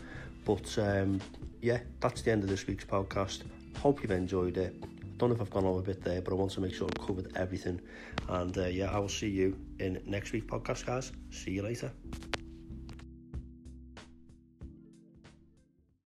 But 0.43 0.77
um, 0.79 1.21
yeah, 1.62 1.79
that's 1.99 2.23
the 2.23 2.31
end 2.31 2.43
of 2.43 2.49
this 2.49 2.65
week's 2.65 2.86
podcast. 2.86 3.43
Hope 3.77 4.01
you've 4.01 4.12
enjoyed 4.12 4.57
it. 4.57 4.75
I 4.84 4.88
Don't 5.17 5.29
know 5.29 5.36
if 5.36 5.41
I've 5.41 5.51
gone 5.51 5.65
over 5.65 5.79
a 5.79 5.84
bit 5.84 6.03
there, 6.03 6.21
but 6.21 6.31
I 6.31 6.36
want 6.36 6.51
to 6.53 6.62
make 6.62 6.73
sure 6.73 6.88
I've 6.88 7.05
covered 7.05 7.31
everything. 7.36 7.79
And 8.27 8.57
uh, 8.57 8.65
yeah, 8.65 8.89
I 8.89 8.97
will 8.97 9.10
see 9.10 9.29
you 9.29 9.55
in 9.79 10.01
next 10.07 10.31
week's 10.31 10.47
podcast, 10.47 10.88
guys. 10.88 11.12
See 11.29 11.51
you 11.51 11.62
later. 11.62 11.91